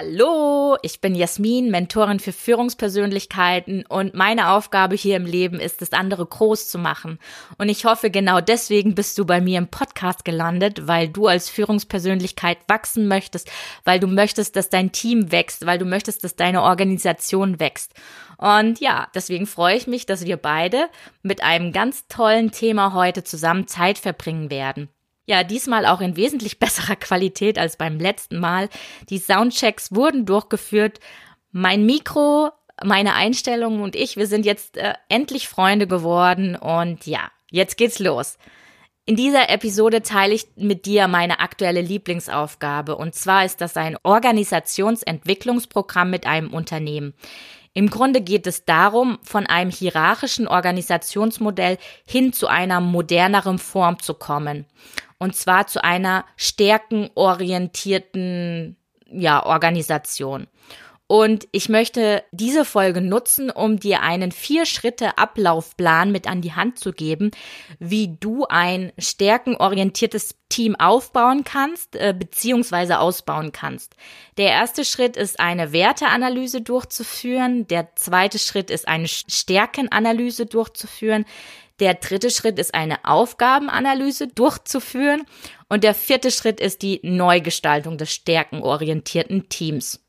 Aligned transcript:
Hallo, 0.00 0.76
ich 0.82 1.00
bin 1.00 1.16
Jasmin, 1.16 1.72
Mentorin 1.72 2.20
für 2.20 2.30
Führungspersönlichkeiten 2.30 3.84
und 3.84 4.14
meine 4.14 4.50
Aufgabe 4.50 4.94
hier 4.94 5.16
im 5.16 5.26
Leben 5.26 5.58
ist 5.58 5.82
es, 5.82 5.92
andere 5.92 6.24
groß 6.24 6.68
zu 6.68 6.78
machen. 6.78 7.18
Und 7.58 7.68
ich 7.68 7.84
hoffe, 7.84 8.08
genau 8.08 8.40
deswegen 8.40 8.94
bist 8.94 9.18
du 9.18 9.24
bei 9.24 9.40
mir 9.40 9.58
im 9.58 9.66
Podcast 9.66 10.24
gelandet, 10.24 10.86
weil 10.86 11.08
du 11.08 11.26
als 11.26 11.50
Führungspersönlichkeit 11.50 12.58
wachsen 12.68 13.08
möchtest, 13.08 13.50
weil 13.82 13.98
du 13.98 14.06
möchtest, 14.06 14.54
dass 14.54 14.70
dein 14.70 14.92
Team 14.92 15.32
wächst, 15.32 15.66
weil 15.66 15.78
du 15.78 15.84
möchtest, 15.84 16.22
dass 16.22 16.36
deine 16.36 16.62
Organisation 16.62 17.58
wächst. 17.58 17.92
Und 18.36 18.78
ja, 18.78 19.08
deswegen 19.16 19.48
freue 19.48 19.76
ich 19.76 19.88
mich, 19.88 20.06
dass 20.06 20.24
wir 20.24 20.36
beide 20.36 20.88
mit 21.22 21.42
einem 21.42 21.72
ganz 21.72 22.06
tollen 22.06 22.52
Thema 22.52 22.92
heute 22.92 23.24
zusammen 23.24 23.66
Zeit 23.66 23.98
verbringen 23.98 24.48
werden. 24.48 24.90
Ja, 25.28 25.44
diesmal 25.44 25.84
auch 25.84 26.00
in 26.00 26.16
wesentlich 26.16 26.58
besserer 26.58 26.96
Qualität 26.96 27.58
als 27.58 27.76
beim 27.76 28.00
letzten 28.00 28.40
Mal. 28.40 28.70
Die 29.10 29.18
Soundchecks 29.18 29.94
wurden 29.94 30.24
durchgeführt. 30.24 31.00
Mein 31.52 31.84
Mikro, 31.86 32.50
meine 32.82 33.14
Einstellungen 33.14 33.82
und 33.82 33.94
ich, 33.94 34.16
wir 34.16 34.26
sind 34.26 34.44
jetzt 34.46 34.78
äh, 34.78 34.94
endlich 35.08 35.48
Freunde 35.48 35.86
geworden 35.86 36.56
und 36.56 37.06
ja, 37.06 37.30
jetzt 37.50 37.76
geht's 37.76 37.98
los. 37.98 38.38
In 39.04 39.16
dieser 39.16 39.50
Episode 39.50 40.00
teile 40.02 40.32
ich 40.34 40.46
mit 40.56 40.86
dir 40.86 41.08
meine 41.08 41.40
aktuelle 41.40 41.82
Lieblingsaufgabe 41.82 42.96
und 42.96 43.14
zwar 43.14 43.44
ist 43.44 43.60
das 43.60 43.76
ein 43.76 43.98
Organisationsentwicklungsprogramm 44.02 46.08
mit 46.10 46.26
einem 46.26 46.54
Unternehmen. 46.54 47.12
Im 47.74 47.90
Grunde 47.90 48.22
geht 48.22 48.46
es 48.46 48.64
darum, 48.64 49.18
von 49.22 49.46
einem 49.46 49.70
hierarchischen 49.70 50.48
Organisationsmodell 50.48 51.76
hin 52.06 52.32
zu 52.32 52.46
einer 52.46 52.80
moderneren 52.80 53.58
Form 53.58 53.98
zu 54.00 54.14
kommen 54.14 54.64
und 55.18 55.36
zwar 55.36 55.66
zu 55.66 55.82
einer 55.82 56.24
stärkenorientierten 56.36 58.76
ja, 59.10 59.44
Organisation. 59.44 60.46
Und 61.10 61.48
ich 61.52 61.70
möchte 61.70 62.22
diese 62.32 62.66
Folge 62.66 63.00
nutzen, 63.00 63.50
um 63.50 63.80
dir 63.80 64.02
einen 64.02 64.30
Vier-Schritte-Ablaufplan 64.30 66.12
mit 66.12 66.28
an 66.28 66.42
die 66.42 66.52
Hand 66.52 66.78
zu 66.78 66.92
geben, 66.92 67.30
wie 67.78 68.14
du 68.20 68.44
ein 68.44 68.92
stärkenorientiertes 68.98 70.34
Team 70.50 70.76
aufbauen 70.76 71.44
kannst, 71.44 71.96
äh, 71.96 72.14
beziehungsweise 72.16 72.98
ausbauen 72.98 73.52
kannst. 73.52 73.96
Der 74.36 74.50
erste 74.50 74.84
Schritt 74.84 75.16
ist 75.16 75.40
eine 75.40 75.72
Werteanalyse 75.72 76.60
durchzuführen. 76.60 77.66
Der 77.68 77.96
zweite 77.96 78.38
Schritt 78.38 78.70
ist 78.70 78.86
eine 78.86 79.08
Stärkenanalyse 79.08 80.44
durchzuführen. 80.44 81.24
Der 81.80 81.94
dritte 81.94 82.30
Schritt 82.30 82.58
ist 82.58 82.74
eine 82.74 83.04
Aufgabenanalyse 83.04 84.28
durchzuführen. 84.28 85.24
Und 85.68 85.84
der 85.84 85.94
vierte 85.94 86.30
Schritt 86.30 86.60
ist 86.60 86.82
die 86.82 87.00
Neugestaltung 87.02 87.98
des 87.98 88.12
stärkenorientierten 88.12 89.48
Teams. 89.48 90.00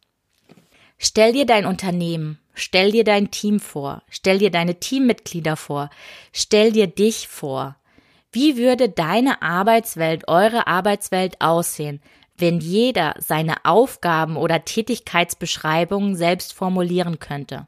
Stell 0.97 1.33
dir 1.33 1.45
dein 1.45 1.65
Unternehmen, 1.65 2.39
stell 2.53 2.91
dir 2.91 3.05
dein 3.05 3.31
Team 3.31 3.59
vor, 3.59 4.03
stell 4.09 4.39
dir 4.39 4.51
deine 4.51 4.79
Teammitglieder 4.79 5.55
vor, 5.55 5.89
stell 6.33 6.73
dir 6.73 6.87
dich 6.87 7.27
vor. 7.29 7.77
Wie 8.31 8.58
würde 8.58 8.89
deine 8.89 9.41
Arbeitswelt, 9.41 10.27
eure 10.27 10.67
Arbeitswelt 10.67 11.39
aussehen, 11.39 12.02
wenn 12.37 12.59
jeder 12.59 13.15
seine 13.17 13.65
Aufgaben 13.65 14.35
oder 14.35 14.65
Tätigkeitsbeschreibungen 14.65 16.15
selbst 16.15 16.53
formulieren 16.53 17.19
könnte? 17.19 17.67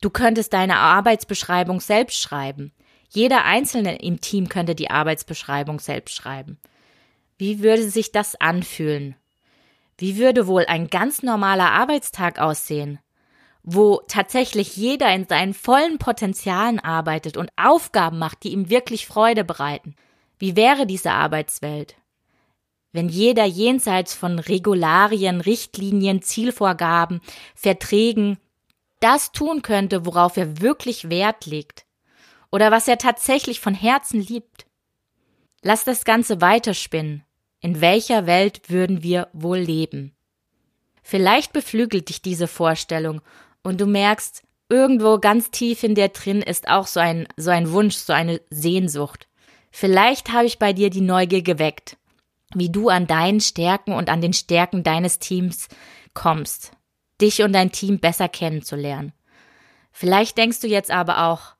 Du 0.00 0.10
könntest 0.10 0.52
deine 0.54 0.78
Arbeitsbeschreibung 0.78 1.80
selbst 1.80 2.20
schreiben. 2.20 2.72
Jeder 3.14 3.44
Einzelne 3.44 3.96
im 3.96 4.22
Team 4.22 4.48
könnte 4.48 4.74
die 4.74 4.90
Arbeitsbeschreibung 4.90 5.80
selbst 5.80 6.14
schreiben. 6.14 6.58
Wie 7.36 7.62
würde 7.62 7.82
sich 7.82 8.10
das 8.10 8.40
anfühlen? 8.40 9.16
Wie 9.98 10.16
würde 10.16 10.46
wohl 10.46 10.64
ein 10.64 10.88
ganz 10.88 11.22
normaler 11.22 11.72
Arbeitstag 11.72 12.38
aussehen? 12.38 13.00
Wo 13.62 14.00
tatsächlich 14.08 14.76
jeder 14.78 15.14
in 15.14 15.26
seinen 15.26 15.52
vollen 15.52 15.98
Potenzialen 15.98 16.80
arbeitet 16.80 17.36
und 17.36 17.50
Aufgaben 17.56 18.18
macht, 18.18 18.44
die 18.44 18.52
ihm 18.52 18.70
wirklich 18.70 19.06
Freude 19.06 19.44
bereiten. 19.44 19.94
Wie 20.38 20.56
wäre 20.56 20.86
diese 20.86 21.12
Arbeitswelt? 21.12 21.96
Wenn 22.92 23.10
jeder 23.10 23.44
jenseits 23.44 24.14
von 24.14 24.38
Regularien, 24.38 25.42
Richtlinien, 25.42 26.22
Zielvorgaben, 26.22 27.20
Verträgen 27.54 28.38
das 29.00 29.32
tun 29.32 29.60
könnte, 29.60 30.06
worauf 30.06 30.38
er 30.38 30.62
wirklich 30.62 31.10
Wert 31.10 31.44
legt 31.44 31.84
oder 32.52 32.70
was 32.70 32.86
er 32.86 32.98
tatsächlich 32.98 33.58
von 33.60 33.74
Herzen 33.74 34.20
liebt. 34.20 34.66
Lass 35.62 35.84
das 35.84 36.04
Ganze 36.04 36.40
weiterspinnen. 36.40 37.24
In 37.60 37.80
welcher 37.80 38.26
Welt 38.26 38.68
würden 38.68 39.02
wir 39.02 39.28
wohl 39.32 39.58
leben? 39.58 40.14
Vielleicht 41.02 41.52
beflügelt 41.52 42.08
dich 42.08 42.22
diese 42.22 42.46
Vorstellung 42.46 43.22
und 43.62 43.80
du 43.80 43.86
merkst, 43.86 44.42
irgendwo 44.68 45.18
ganz 45.18 45.50
tief 45.50 45.82
in 45.82 45.94
dir 45.94 46.08
drin 46.08 46.42
ist 46.42 46.68
auch 46.68 46.86
so 46.86 47.00
ein, 47.00 47.26
so 47.36 47.50
ein 47.50 47.72
Wunsch, 47.72 47.96
so 47.96 48.12
eine 48.12 48.40
Sehnsucht. 48.50 49.28
Vielleicht 49.70 50.32
habe 50.32 50.46
ich 50.46 50.58
bei 50.58 50.72
dir 50.72 50.90
die 50.90 51.00
Neugier 51.00 51.42
geweckt, 51.42 51.96
wie 52.54 52.70
du 52.70 52.88
an 52.88 53.06
deinen 53.06 53.40
Stärken 53.40 53.92
und 53.92 54.10
an 54.10 54.20
den 54.20 54.32
Stärken 54.32 54.82
deines 54.82 55.18
Teams 55.18 55.68
kommst, 56.14 56.72
dich 57.20 57.42
und 57.42 57.52
dein 57.52 57.72
Team 57.72 57.98
besser 57.98 58.28
kennenzulernen. 58.28 59.12
Vielleicht 59.92 60.36
denkst 60.36 60.60
du 60.60 60.66
jetzt 60.66 60.90
aber 60.90 61.26
auch, 61.26 61.54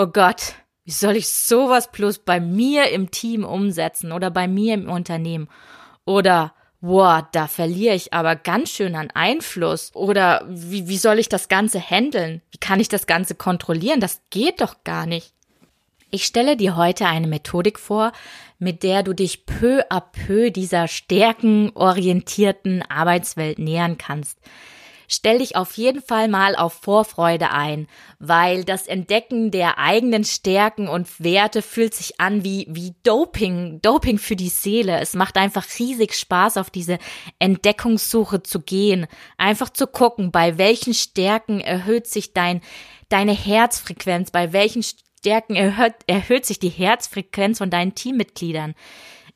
oh 0.00 0.06
Gott, 0.06 0.54
wie 0.84 0.92
soll 0.92 1.16
ich 1.16 1.28
sowas 1.28 1.92
plus 1.92 2.18
bei 2.18 2.40
mir 2.40 2.88
im 2.88 3.10
Team 3.10 3.44
umsetzen 3.44 4.12
oder 4.12 4.30
bei 4.30 4.48
mir 4.48 4.72
im 4.72 4.88
Unternehmen? 4.88 5.48
Oder, 6.06 6.54
boah, 6.80 7.28
da 7.32 7.46
verliere 7.46 7.94
ich 7.94 8.14
aber 8.14 8.34
ganz 8.34 8.70
schön 8.70 8.94
an 8.94 9.10
Einfluss. 9.10 9.94
Oder 9.94 10.46
wie, 10.48 10.88
wie 10.88 10.96
soll 10.96 11.18
ich 11.18 11.28
das 11.28 11.48
Ganze 11.48 11.78
handeln? 11.80 12.40
Wie 12.50 12.56
kann 12.56 12.80
ich 12.80 12.88
das 12.88 13.06
Ganze 13.06 13.34
kontrollieren? 13.34 14.00
Das 14.00 14.22
geht 14.30 14.62
doch 14.62 14.84
gar 14.84 15.04
nicht. 15.04 15.34
Ich 16.10 16.24
stelle 16.24 16.56
dir 16.56 16.76
heute 16.76 17.04
eine 17.06 17.26
Methodik 17.26 17.78
vor, 17.78 18.12
mit 18.58 18.82
der 18.82 19.02
du 19.02 19.12
dich 19.12 19.44
peu 19.44 19.82
à 19.90 20.00
peu 20.00 20.50
dieser 20.50 20.88
stärkenorientierten 20.88 22.82
Arbeitswelt 22.88 23.58
nähern 23.58 23.98
kannst 23.98 24.38
stell 25.10 25.38
dich 25.38 25.56
auf 25.56 25.76
jeden 25.76 26.00
Fall 26.00 26.28
mal 26.28 26.56
auf 26.56 26.72
Vorfreude 26.72 27.50
ein, 27.50 27.88
weil 28.18 28.64
das 28.64 28.86
Entdecken 28.86 29.50
der 29.50 29.78
eigenen 29.78 30.24
Stärken 30.24 30.88
und 30.88 31.22
Werte 31.22 31.62
fühlt 31.62 31.94
sich 31.94 32.20
an 32.20 32.44
wie, 32.44 32.66
wie 32.70 32.94
Doping, 33.02 33.80
Doping 33.82 34.18
für 34.18 34.36
die 34.36 34.48
Seele. 34.48 35.00
Es 35.00 35.14
macht 35.14 35.36
einfach 35.36 35.66
riesig 35.78 36.14
Spaß, 36.14 36.56
auf 36.56 36.70
diese 36.70 36.98
Entdeckungssuche 37.40 38.42
zu 38.42 38.60
gehen, 38.60 39.06
einfach 39.36 39.70
zu 39.70 39.86
gucken, 39.86 40.30
bei 40.30 40.56
welchen 40.56 40.94
Stärken 40.94 41.60
erhöht 41.60 42.06
sich 42.06 42.32
dein, 42.32 42.60
deine 43.08 43.32
Herzfrequenz, 43.32 44.30
bei 44.30 44.52
welchen 44.52 44.84
Stärken 44.84 45.56
erhöht, 45.56 45.96
erhöht 46.06 46.46
sich 46.46 46.60
die 46.60 46.68
Herzfrequenz 46.68 47.58
von 47.58 47.70
deinen 47.70 47.96
Teammitgliedern. 47.96 48.74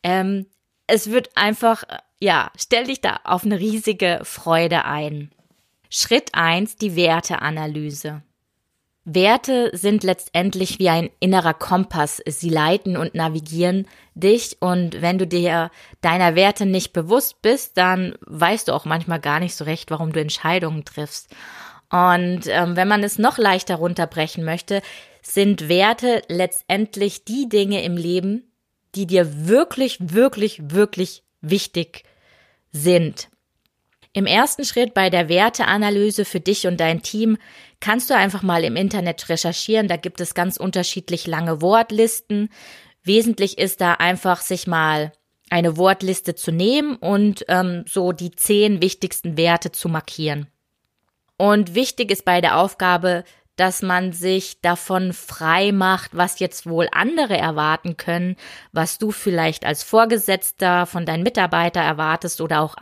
Ähm, 0.05 0.47
es 0.87 1.11
wird 1.11 1.37
einfach, 1.37 1.83
ja, 2.21 2.53
stell 2.57 2.85
dich 2.85 3.01
da 3.01 3.21
auf 3.25 3.45
eine 3.45 3.59
riesige 3.59 4.21
Freude 4.23 4.85
ein. 4.85 5.34
Schritt 5.97 6.31
eins: 6.33 6.75
die 6.75 6.97
Werteanalyse. 6.97 8.23
Werte 9.05 9.71
sind 9.75 10.03
letztendlich 10.03 10.81
wie 10.81 10.89
ein 10.89 11.09
innerer 11.21 11.55
Kompass. 11.55 12.21
Sie 12.27 12.49
leiten 12.49 12.97
und 12.97 13.15
navigieren 13.15 13.87
dich 14.17 14.57
und 14.59 15.03
wenn 15.03 15.19
du 15.19 15.27
dir 15.29 15.71
deiner 16.01 16.35
Werte 16.35 16.67
nicht 16.67 16.93
bewusst 16.93 17.43
bist, 17.43 17.77
dann 17.77 18.17
weißt 18.23 18.67
du 18.67 18.73
auch 18.73 18.87
manchmal 18.87 19.21
gar 19.21 19.39
nicht 19.39 19.55
so 19.55 19.63
recht, 19.63 19.93
warum 19.93 20.13
du 20.13 20.21
Entscheidungen 20.21 20.85
triffst. 20.85 21.29
Und 21.91 22.49
ähm, 22.49 22.75
wenn 22.75 22.89
man 22.89 23.05
es 23.05 23.21
noch 23.21 23.39
leichter 23.39 23.77
runterbrechen 23.77 24.43
möchte, 24.43 24.83
sind 25.23 25.69
Werte 25.69 26.23
letztendlich 26.27 27.25
die 27.25 27.49
Dinge 27.49 27.85
im 27.85 27.97
Leben, 27.97 28.51
die 28.97 29.07
dir 29.07 29.47
wirklich, 29.47 29.99
wirklich, 30.01 30.61
wirklich 30.73 31.23
wichtig 31.41 32.03
sind. 32.73 33.29
Im 34.15 34.27
ersten 34.27 34.65
Schritt 34.65 34.95
bei 34.95 35.11
der 35.11 35.29
Werteanalyse 35.29 36.25
für 36.25 36.39
dich 36.39 36.69
und 36.69 36.79
dein 36.79 37.03
Team 37.03 37.37
kannst 37.81 38.09
du 38.09 38.17
einfach 38.17 38.43
mal 38.43 38.63
im 38.63 38.77
Internet 38.77 39.29
recherchieren. 39.29 39.89
Da 39.89 39.97
gibt 39.97 40.21
es 40.21 40.35
ganz 40.35 40.57
unterschiedlich 40.57 41.27
lange 41.27 41.61
Wortlisten. 41.61 42.49
Wesentlich 43.03 43.59
ist 43.59 43.81
da 43.81 43.95
einfach, 43.95 44.41
sich 44.41 44.69
mal 44.69 45.13
eine 45.51 45.77
Wortliste 45.77 46.37
zu 46.37 46.53
nehmen 46.53 46.95
und 46.97 47.45
ähm, 47.49 47.85
so 47.89 48.13
die 48.13 48.31
zehn 48.31 48.81
wichtigsten 48.81 49.37
Werte 49.37 49.73
zu 49.73 49.89
markieren. 49.89 50.47
Und 51.37 51.75
wichtig 51.75 52.13
ist 52.13 52.25
bei 52.25 52.41
der 52.41 52.59
Aufgabe, 52.59 53.25
dass 53.57 53.83
man 53.83 54.13
sich 54.13 54.61
davon 54.61 55.13
frei 55.13 55.73
macht, 55.73 56.17
was 56.17 56.41
jetzt 56.41 56.67
wohl 56.67 56.89
andere 56.93 57.37
erwarten 57.37 57.97
können, 57.97 58.37
was 58.73 58.99
du 58.99 59.11
vielleicht 59.11 59.65
als 59.65 59.83
Vorgesetzter 59.83 60.87
von 60.87 61.07
deinen 61.07 61.23
Mitarbeiter 61.23 61.81
erwartest 61.81 62.41
oder 62.41 62.61
auch 62.61 62.77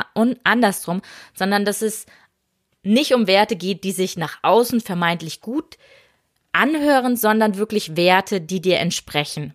andersrum, 0.45 1.03
sondern 1.35 1.65
dass 1.65 1.83
es 1.83 2.07
nicht 2.83 3.15
um 3.15 3.27
Werte 3.27 3.57
geht, 3.57 3.85
die 3.85 3.93
sich 3.93 4.17
nach 4.17 4.39
außen 4.43 4.81
vermeintlich 4.81 5.41
gut 5.41 5.77
anhören, 6.53 7.17
sondern 7.17 7.57
wirklich 7.57 7.97
Werte, 7.97 8.41
die 8.41 8.61
dir 8.61 8.79
entsprechen. 8.79 9.55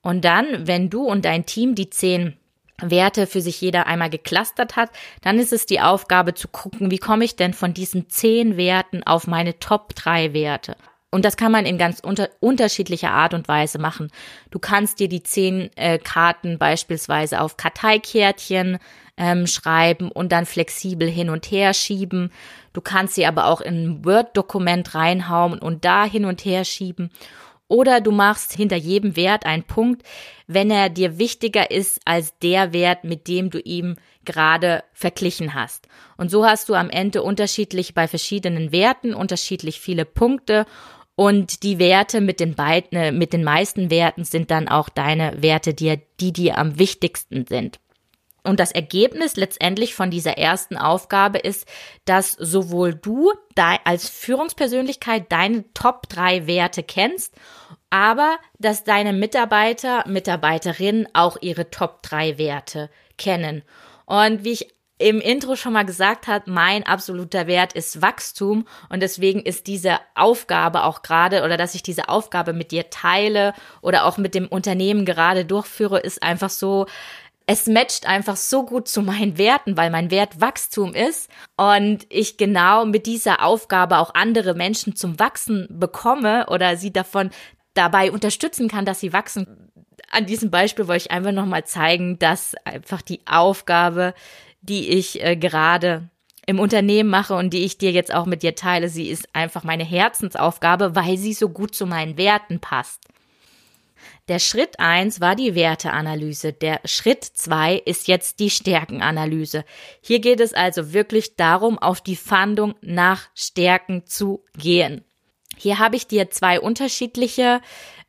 Und 0.00 0.24
dann, 0.24 0.66
wenn 0.66 0.90
du 0.90 1.04
und 1.04 1.24
dein 1.24 1.46
Team 1.46 1.74
die 1.74 1.90
zehn 1.90 2.36
Werte 2.80 3.26
für 3.26 3.40
sich 3.40 3.60
jeder 3.60 3.86
einmal 3.86 4.10
geklustert 4.10 4.76
hat, 4.76 4.90
dann 5.20 5.38
ist 5.38 5.52
es 5.52 5.66
die 5.66 5.80
Aufgabe 5.80 6.34
zu 6.34 6.48
gucken, 6.48 6.90
wie 6.90 6.98
komme 6.98 7.24
ich 7.24 7.36
denn 7.36 7.54
von 7.54 7.74
diesen 7.74 8.08
zehn 8.08 8.56
Werten 8.56 9.02
auf 9.04 9.26
meine 9.26 9.58
Top 9.58 9.94
drei 9.94 10.32
Werte. 10.32 10.76
Und 11.14 11.26
das 11.26 11.36
kann 11.36 11.52
man 11.52 11.66
in 11.66 11.76
ganz 11.76 12.00
unter 12.00 12.30
unterschiedlicher 12.40 13.10
Art 13.10 13.34
und 13.34 13.46
Weise 13.46 13.78
machen. 13.78 14.10
Du 14.50 14.58
kannst 14.58 14.98
dir 14.98 15.08
die 15.08 15.22
zehn 15.22 15.70
äh, 15.76 15.98
Karten 15.98 16.58
beispielsweise 16.58 17.42
auf 17.42 17.58
Karteikärtchen 17.58 18.78
ähm, 19.18 19.46
schreiben 19.46 20.10
und 20.10 20.32
dann 20.32 20.46
flexibel 20.46 21.08
hin 21.08 21.28
und 21.28 21.50
her 21.50 21.74
schieben. 21.74 22.32
Du 22.72 22.80
kannst 22.80 23.14
sie 23.14 23.26
aber 23.26 23.44
auch 23.44 23.60
in 23.60 23.84
ein 23.84 24.04
Word-Dokument 24.06 24.94
reinhauen 24.94 25.58
und 25.58 25.84
da 25.84 26.04
hin 26.04 26.24
und 26.24 26.46
her 26.46 26.64
schieben. 26.64 27.10
Oder 27.72 28.02
du 28.02 28.10
machst 28.10 28.52
hinter 28.52 28.76
jedem 28.76 29.16
Wert 29.16 29.46
einen 29.46 29.62
Punkt, 29.62 30.02
wenn 30.46 30.70
er 30.70 30.90
dir 30.90 31.16
wichtiger 31.16 31.70
ist 31.70 32.02
als 32.04 32.38
der 32.40 32.74
Wert, 32.74 33.02
mit 33.04 33.28
dem 33.28 33.48
du 33.48 33.58
ihm 33.60 33.96
gerade 34.26 34.84
verglichen 34.92 35.54
hast. 35.54 35.88
Und 36.18 36.30
so 36.30 36.44
hast 36.44 36.68
du 36.68 36.74
am 36.74 36.90
Ende 36.90 37.22
unterschiedlich 37.22 37.94
bei 37.94 38.08
verschiedenen 38.08 38.72
Werten 38.72 39.14
unterschiedlich 39.14 39.80
viele 39.80 40.04
Punkte 40.04 40.66
und 41.14 41.62
die 41.62 41.78
Werte 41.78 42.20
mit 42.20 42.40
den 42.40 42.54
beiden, 42.54 42.98
äh, 42.98 43.10
mit 43.10 43.32
den 43.32 43.42
meisten 43.42 43.90
Werten 43.90 44.24
sind 44.24 44.50
dann 44.50 44.68
auch 44.68 44.90
deine 44.90 45.42
Werte, 45.42 45.72
die, 45.72 45.98
die 46.20 46.34
dir 46.34 46.58
am 46.58 46.78
wichtigsten 46.78 47.46
sind. 47.46 47.80
Und 48.44 48.58
das 48.58 48.72
Ergebnis 48.72 49.36
letztendlich 49.36 49.94
von 49.94 50.10
dieser 50.10 50.36
ersten 50.36 50.76
Aufgabe 50.76 51.38
ist, 51.38 51.66
dass 52.04 52.32
sowohl 52.32 52.94
du 52.94 53.32
als 53.84 54.08
Führungspersönlichkeit 54.08 55.30
deine 55.30 55.72
Top 55.74 56.08
drei 56.08 56.46
Werte 56.46 56.82
kennst, 56.82 57.34
aber 57.90 58.38
dass 58.58 58.84
deine 58.84 59.12
Mitarbeiter, 59.12 60.04
Mitarbeiterinnen 60.08 61.06
auch 61.12 61.36
ihre 61.40 61.70
Top 61.70 62.02
drei 62.02 62.36
Werte 62.38 62.90
kennen. 63.16 63.62
Und 64.06 64.44
wie 64.44 64.52
ich 64.52 64.74
im 65.02 65.20
Intro 65.20 65.56
schon 65.56 65.72
mal 65.72 65.84
gesagt 65.84 66.28
hat, 66.28 66.46
mein 66.46 66.84
absoluter 66.86 67.46
Wert 67.46 67.72
ist 67.72 68.02
Wachstum 68.02 68.66
und 68.88 69.00
deswegen 69.00 69.40
ist 69.40 69.66
diese 69.66 69.98
Aufgabe 70.14 70.84
auch 70.84 71.02
gerade 71.02 71.42
oder 71.42 71.56
dass 71.56 71.74
ich 71.74 71.82
diese 71.82 72.08
Aufgabe 72.08 72.52
mit 72.52 72.70
dir 72.70 72.88
teile 72.88 73.52
oder 73.80 74.04
auch 74.04 74.16
mit 74.16 74.34
dem 74.34 74.46
Unternehmen 74.46 75.04
gerade 75.04 75.44
durchführe, 75.44 75.98
ist 75.98 76.22
einfach 76.22 76.50
so 76.50 76.86
es 77.46 77.66
matcht 77.66 78.06
einfach 78.06 78.36
so 78.36 78.64
gut 78.64 78.88
zu 78.88 79.02
meinen 79.02 79.38
Werten, 79.38 79.76
weil 79.76 79.90
mein 79.90 80.10
Wert 80.10 80.40
Wachstum 80.40 80.94
ist 80.94 81.30
und 81.56 82.06
ich 82.08 82.36
genau 82.36 82.84
mit 82.84 83.06
dieser 83.06 83.44
Aufgabe 83.44 83.98
auch 83.98 84.14
andere 84.14 84.54
Menschen 84.54 84.96
zum 84.96 85.18
Wachsen 85.18 85.66
bekomme 85.70 86.46
oder 86.48 86.76
sie 86.76 86.92
davon 86.92 87.30
dabei 87.74 88.12
unterstützen 88.12 88.68
kann, 88.68 88.84
dass 88.84 89.00
sie 89.00 89.12
wachsen. 89.12 89.70
An 90.10 90.26
diesem 90.26 90.50
Beispiel 90.50 90.88
wollte 90.88 91.06
ich 91.06 91.10
einfach 91.10 91.32
nochmal 91.32 91.64
zeigen, 91.64 92.18
dass 92.18 92.54
einfach 92.64 93.02
die 93.02 93.20
Aufgabe, 93.26 94.14
die 94.60 94.90
ich 94.90 95.24
äh, 95.24 95.36
gerade 95.36 96.08
im 96.46 96.58
Unternehmen 96.58 97.08
mache 97.08 97.34
und 97.34 97.50
die 97.50 97.64
ich 97.64 97.78
dir 97.78 97.92
jetzt 97.92 98.12
auch 98.12 98.26
mit 98.26 98.42
dir 98.42 98.54
teile, 98.54 98.88
sie 98.88 99.08
ist 99.08 99.28
einfach 99.32 99.64
meine 99.64 99.84
Herzensaufgabe, 99.84 100.94
weil 100.94 101.16
sie 101.16 101.32
so 101.32 101.48
gut 101.48 101.74
zu 101.74 101.86
meinen 101.86 102.16
Werten 102.16 102.60
passt. 102.60 103.00
Der 104.28 104.38
Schritt 104.38 104.78
eins 104.78 105.20
war 105.20 105.36
die 105.36 105.54
Werteanalyse. 105.54 106.52
Der 106.52 106.80
Schritt 106.84 107.24
zwei 107.24 107.76
ist 107.76 108.08
jetzt 108.08 108.40
die 108.40 108.50
Stärkenanalyse. 108.50 109.64
Hier 110.00 110.20
geht 110.20 110.40
es 110.40 110.54
also 110.54 110.92
wirklich 110.92 111.36
darum, 111.36 111.78
auf 111.78 112.00
die 112.00 112.16
Fahndung 112.16 112.74
nach 112.80 113.28
Stärken 113.34 114.06
zu 114.06 114.44
gehen. 114.56 115.04
Hier 115.56 115.78
habe 115.78 115.96
ich 115.96 116.06
dir 116.06 116.30
zwei 116.30 116.60
unterschiedliche 116.60 117.60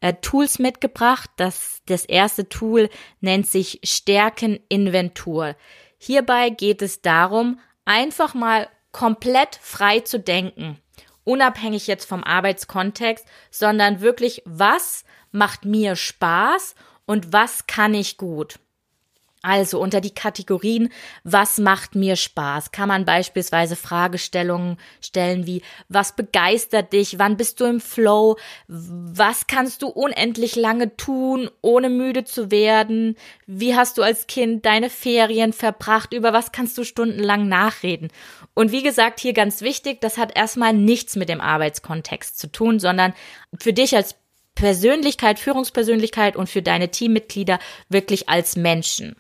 äh, 0.02 0.14
Tools 0.22 0.60
mitgebracht. 0.60 1.30
Das, 1.36 1.82
das 1.86 2.06
erste 2.06 2.50
Tool 2.50 2.90
nennt 3.22 3.48
sich 3.48 3.80
Stärkeninventur. 3.84 5.56
Hierbei 5.98 6.50
geht 6.50 6.82
es 6.82 7.02
darum, 7.02 7.60
einfach 7.86 8.34
mal 8.34 8.68
komplett 8.92 9.60
frei 9.62 10.00
zu 10.00 10.20
denken. 10.20 10.80
Unabhängig 11.24 11.88
jetzt 11.88 12.06
vom 12.06 12.24
Arbeitskontext, 12.24 13.26
sondern 13.50 14.02
wirklich, 14.02 14.42
was 14.46 15.06
macht 15.32 15.66
mir 15.66 15.96
Spaß 15.96 16.76
und 17.06 17.34
was 17.34 17.68
kann 17.68 17.94
ich 17.94 18.18
gut. 18.18 18.60
Also 19.46 19.82
unter 19.82 20.00
die 20.00 20.14
Kategorien, 20.14 20.88
was 21.26 21.58
macht 21.58 21.96
mir 21.96 22.16
Spaß, 22.16 22.72
kann 22.72 22.88
man 22.88 23.04
beispielsweise 23.04 23.76
Fragestellungen 23.76 24.78
stellen 25.02 25.46
wie, 25.46 25.62
was 25.90 26.16
begeistert 26.16 26.94
dich, 26.94 27.20
wann 27.20 27.36
bist 27.36 27.60
du 27.60 27.66
im 27.66 27.82
Flow, 27.82 28.38
was 28.70 29.46
kannst 29.48 29.82
du 29.82 29.90
unendlich 29.90 30.56
lange 30.56 30.96
tun, 30.96 31.52
ohne 31.62 31.90
müde 31.90 32.24
zu 32.24 32.52
werden, 32.52 33.18
wie 33.46 33.76
hast 33.76 33.98
du 33.98 34.02
als 34.02 34.28
Kind 34.28 34.66
deine 34.66 34.90
Ferien 34.90 35.52
verbracht, 35.52 36.14
über 36.14 36.32
was 36.32 36.54
kannst 36.54 36.78
du 36.78 36.86
stundenlang 36.86 37.50
nachreden. 37.50 38.12
Und 38.54 38.72
wie 38.72 38.82
gesagt, 38.82 39.20
hier 39.20 39.34
ganz 39.34 39.60
wichtig, 39.60 40.00
das 40.00 40.18
hat 40.18 40.38
erstmal 40.38 40.72
nichts 40.72 41.18
mit 41.18 41.28
dem 41.28 41.42
Arbeitskontext 41.42 42.40
zu 42.40 42.50
tun, 42.50 42.80
sondern 42.80 43.14
für 43.60 43.74
dich 43.74 43.94
als 43.94 44.16
Persönlichkeit, 44.56 45.38
Führungspersönlichkeit 45.38 46.38
und 46.38 46.48
für 46.48 46.62
deine 46.62 46.92
Teammitglieder 46.92 47.60
wirklich 47.90 48.30
als 48.30 48.56
Menschen. 48.56 49.18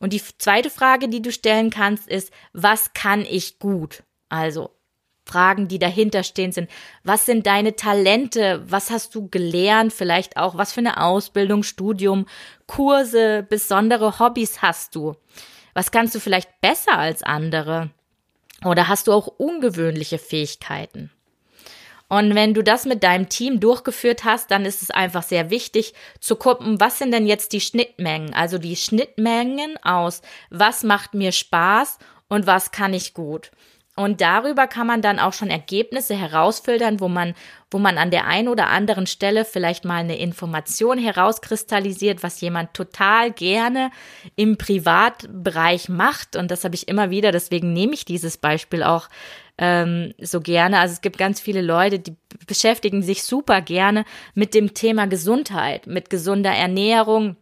Und 0.00 0.12
die 0.12 0.22
zweite 0.38 0.70
Frage, 0.70 1.08
die 1.08 1.22
du 1.22 1.30
stellen 1.30 1.70
kannst, 1.70 2.08
ist, 2.08 2.32
was 2.52 2.94
kann 2.94 3.20
ich 3.20 3.58
gut? 3.58 4.02
Also 4.28 4.70
Fragen, 5.26 5.68
die 5.68 5.78
dahinter 5.78 6.24
stehen, 6.24 6.50
sind, 6.50 6.68
was 7.04 7.26
sind 7.26 7.46
deine 7.46 7.76
Talente? 7.76 8.62
Was 8.66 8.90
hast 8.90 9.14
du 9.14 9.28
gelernt? 9.28 9.92
Vielleicht 9.92 10.36
auch, 10.36 10.56
was 10.56 10.72
für 10.72 10.80
eine 10.80 11.00
Ausbildung, 11.00 11.62
Studium, 11.62 12.26
Kurse, 12.66 13.46
besondere 13.48 14.18
Hobbys 14.18 14.62
hast 14.62 14.96
du? 14.96 15.14
Was 15.74 15.92
kannst 15.92 16.14
du 16.14 16.18
vielleicht 16.18 16.60
besser 16.60 16.98
als 16.98 17.22
andere? 17.22 17.90
Oder 18.64 18.88
hast 18.88 19.06
du 19.06 19.12
auch 19.12 19.26
ungewöhnliche 19.26 20.18
Fähigkeiten? 20.18 21.10
Und 22.10 22.34
wenn 22.34 22.54
du 22.54 22.64
das 22.64 22.86
mit 22.86 23.04
deinem 23.04 23.28
Team 23.28 23.60
durchgeführt 23.60 24.24
hast, 24.24 24.50
dann 24.50 24.64
ist 24.64 24.82
es 24.82 24.90
einfach 24.90 25.22
sehr 25.22 25.48
wichtig 25.48 25.94
zu 26.18 26.34
gucken, 26.34 26.80
was 26.80 26.98
sind 26.98 27.12
denn 27.12 27.24
jetzt 27.24 27.52
die 27.52 27.60
Schnittmengen? 27.60 28.34
Also 28.34 28.58
die 28.58 28.74
Schnittmengen 28.74 29.76
aus, 29.84 30.20
was 30.50 30.82
macht 30.82 31.14
mir 31.14 31.30
Spaß 31.30 31.98
und 32.28 32.48
was 32.48 32.72
kann 32.72 32.94
ich 32.94 33.14
gut? 33.14 33.52
Und 33.94 34.20
darüber 34.20 34.66
kann 34.66 34.86
man 34.86 35.02
dann 35.02 35.18
auch 35.18 35.32
schon 35.32 35.50
Ergebnisse 35.50 36.16
herausfiltern, 36.16 37.00
wo 37.00 37.08
man, 37.08 37.34
wo 37.70 37.78
man 37.78 37.96
an 37.98 38.10
der 38.10 38.26
einen 38.26 38.48
oder 38.48 38.68
anderen 38.68 39.06
Stelle 39.06 39.44
vielleicht 39.44 39.84
mal 39.84 39.98
eine 39.98 40.18
Information 40.18 40.98
herauskristallisiert, 40.98 42.22
was 42.22 42.40
jemand 42.40 42.74
total 42.74 43.30
gerne 43.30 43.90
im 44.34 44.58
Privatbereich 44.58 45.88
macht. 45.88 46.34
Und 46.34 46.50
das 46.50 46.64
habe 46.64 46.74
ich 46.74 46.88
immer 46.88 47.10
wieder, 47.10 47.30
deswegen 47.30 47.72
nehme 47.72 47.94
ich 47.94 48.04
dieses 48.04 48.36
Beispiel 48.36 48.82
auch 48.82 49.08
ähm, 49.60 50.14
so 50.18 50.40
gerne. 50.40 50.80
Also 50.80 50.94
es 50.94 51.02
gibt 51.02 51.18
ganz 51.18 51.38
viele 51.38 51.60
Leute, 51.60 51.98
die 51.98 52.16
beschäftigen 52.46 53.02
sich 53.02 53.22
super 53.22 53.60
gerne 53.60 54.04
mit 54.34 54.54
dem 54.54 54.74
Thema 54.74 55.06
Gesundheit, 55.06 55.86
mit 55.86 56.08
gesunder 56.08 56.50
Ernährung, 56.50 57.36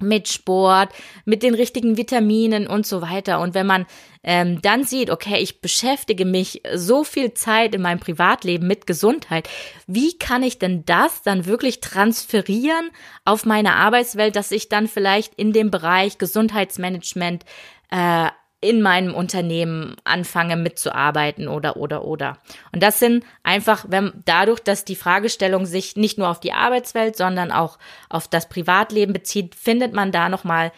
mit 0.00 0.28
Sport, 0.28 0.90
mit 1.24 1.42
den 1.42 1.54
richtigen 1.54 1.96
Vitaminen 1.96 2.66
und 2.66 2.86
so 2.86 3.00
weiter. 3.00 3.40
Und 3.40 3.54
wenn 3.54 3.66
man 3.66 3.86
ähm, 4.22 4.60
dann 4.60 4.84
sieht, 4.84 5.10
okay, 5.10 5.38
ich 5.38 5.60
beschäftige 5.60 6.24
mich 6.24 6.62
so 6.74 7.04
viel 7.04 7.32
Zeit 7.34 7.74
in 7.74 7.82
meinem 7.82 8.00
Privatleben 8.00 8.66
mit 8.66 8.86
Gesundheit, 8.86 9.48
wie 9.86 10.18
kann 10.18 10.42
ich 10.42 10.58
denn 10.58 10.84
das 10.84 11.22
dann 11.22 11.46
wirklich 11.46 11.80
transferieren 11.80 12.90
auf 13.24 13.46
meine 13.46 13.76
Arbeitswelt, 13.76 14.36
dass 14.36 14.52
ich 14.52 14.68
dann 14.68 14.88
vielleicht 14.88 15.34
in 15.34 15.52
dem 15.52 15.70
Bereich 15.70 16.18
Gesundheitsmanagement 16.18 17.44
äh, 17.90 18.28
in 18.62 18.80
meinem 18.80 19.12
Unternehmen 19.12 19.96
anfange 20.04 20.56
mitzuarbeiten 20.56 21.48
oder 21.48 21.76
oder 21.76 22.04
oder. 22.04 22.38
Und 22.72 22.82
das 22.82 23.00
sind 23.00 23.24
einfach, 23.42 23.84
wenn 23.88 24.12
dadurch, 24.24 24.60
dass 24.60 24.84
die 24.84 24.96
Fragestellung 24.96 25.66
sich 25.66 25.96
nicht 25.96 26.16
nur 26.16 26.30
auf 26.30 26.40
die 26.40 26.52
Arbeitswelt, 26.52 27.16
sondern 27.16 27.50
auch 27.50 27.78
auf 28.08 28.28
das 28.28 28.48
Privatleben 28.48 29.12
bezieht, 29.12 29.56
findet 29.56 29.92
man 29.92 30.12
da 30.12 30.28
noch 30.28 30.44
mal 30.44 30.72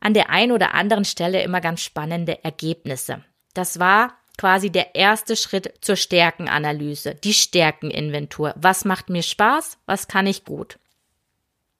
an 0.00 0.14
der 0.14 0.30
einen 0.30 0.52
oder 0.52 0.74
anderen 0.74 1.04
Stelle 1.04 1.42
immer 1.42 1.60
ganz 1.60 1.82
spannende 1.82 2.42
Ergebnisse. 2.44 3.24
Das 3.52 3.80
war 3.80 4.14
quasi 4.38 4.70
der 4.70 4.94
erste 4.94 5.36
Schritt 5.36 5.74
zur 5.80 5.96
Stärkenanalyse, 5.96 7.16
die 7.16 7.34
Stärkeninventur. 7.34 8.54
Was 8.56 8.84
macht 8.84 9.10
mir 9.10 9.22
Spaß? 9.22 9.78
Was 9.86 10.06
kann 10.06 10.26
ich 10.26 10.44
gut? 10.44 10.78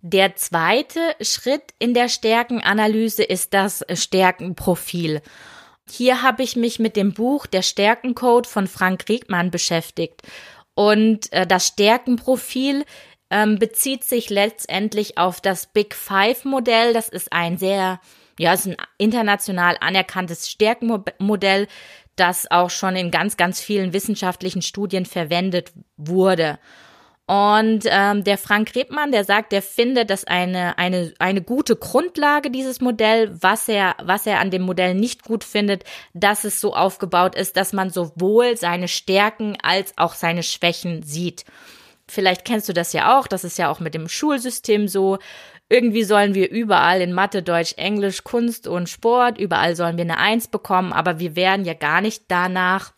Der 0.07 0.37
zweite 0.37 1.01
Schritt 1.23 1.63
in 1.79 1.95
der 1.95 2.11
Stärkenanalyse 2.11 3.23
ist 3.25 3.55
das 3.55 3.83
Stärkenprofil. 3.91 5.23
Hier 5.91 6.21
habe 6.21 6.43
ich 6.43 6.57
mich 6.57 6.79
mit 6.79 6.95
dem 6.97 7.15
Buch 7.15 7.47
Der 7.47 7.63
Stärkencode 7.63 8.47
von 8.47 8.67
Frank 8.67 9.07
Riegmann 9.09 9.51
beschäftigt. 9.51 10.21
Und 10.75 11.33
äh, 11.33 11.47
das 11.47 11.69
Stärkenprofil 11.69 12.85
ähm, 13.31 13.59
bezieht 13.59 14.05
sich 14.05 14.29
letztendlich 14.29 15.17
auf 15.17 15.41
das 15.41 15.69
Big 15.69 15.95
Five 15.95 16.45
Modell. 16.45 16.93
Das 16.93 17.09
ist 17.09 17.33
ein 17.33 17.57
sehr, 17.57 17.99
ja, 18.39 18.53
ist 18.53 18.67
ein 18.67 18.77
international 18.99 19.79
anerkanntes 19.81 20.51
Stärkenmodell, 20.51 21.67
das 22.15 22.51
auch 22.51 22.69
schon 22.69 22.95
in 22.95 23.11
ganz, 23.11 23.39
ganz 23.39 23.59
vielen 23.59 23.95
wissenschaftlichen 23.95 24.61
Studien 24.61 25.07
verwendet 25.07 25.73
wurde. 25.97 26.59
Und 27.27 27.85
ähm, 27.87 28.23
der 28.23 28.37
Frank 28.37 28.75
Rebmann, 28.75 29.11
der 29.11 29.25
sagt, 29.25 29.53
der 29.53 29.63
findet 29.63 30.11
das 30.11 30.25
eine, 30.25 30.77
eine, 30.77 31.15
eine 31.19 31.41
gute 31.41 31.75
Grundlage, 31.75 32.51
dieses 32.51 32.83
Modell. 32.83 33.35
Was 33.41 33.67
er, 33.67 33.97
was 34.03 34.27
er 34.27 34.41
an 34.41 34.51
dem 34.51 34.63
Modell 34.63 34.95
nicht 34.95 35.25
gut 35.25 35.43
findet, 35.43 35.85
dass 36.13 36.45
es 36.45 36.61
so 36.61 36.75
aufgebaut 36.75 37.35
ist, 37.35 37.57
dass 37.57 37.73
man 37.73 37.89
sowohl 37.89 38.59
seine 38.59 38.89
Stärken 38.89 39.57
als 39.63 39.95
auch 39.97 40.13
seine 40.15 40.43
Schwächen 40.43 41.03
sieht. 41.03 41.47
Vielleicht 42.07 42.45
kennst 42.45 42.69
du 42.69 42.75
das 42.75 42.93
ja 42.93 43.19
auch, 43.19 43.27
das 43.27 43.45
ist 43.45 43.59
ja 43.59 43.71
auch 43.71 43.81
mit 43.81 43.95
dem 43.95 44.09
Schulsystem 44.09 44.89
so. 44.89 45.19
Irgendwie 45.71 46.05
sollen 46.05 46.35
wir 46.35 46.51
überall 46.51 47.01
in 47.01 47.15
Mathe, 47.15 47.43
Deutsch, 47.43 47.73
Englisch, 47.79 48.23
Kunst 48.23 48.67
und 48.67 48.91
Sport, 48.91 49.39
überall 49.39 49.75
sollen 49.77 49.97
wir 49.97 50.05
eine 50.05 50.19
Eins 50.19 50.47
bekommen, 50.47 50.93
aber 50.93 51.19
wir 51.19 51.37
werden 51.37 51.65
ja 51.65 51.73
gar 51.73 52.03
nicht 52.03 52.25
danach 52.29 52.93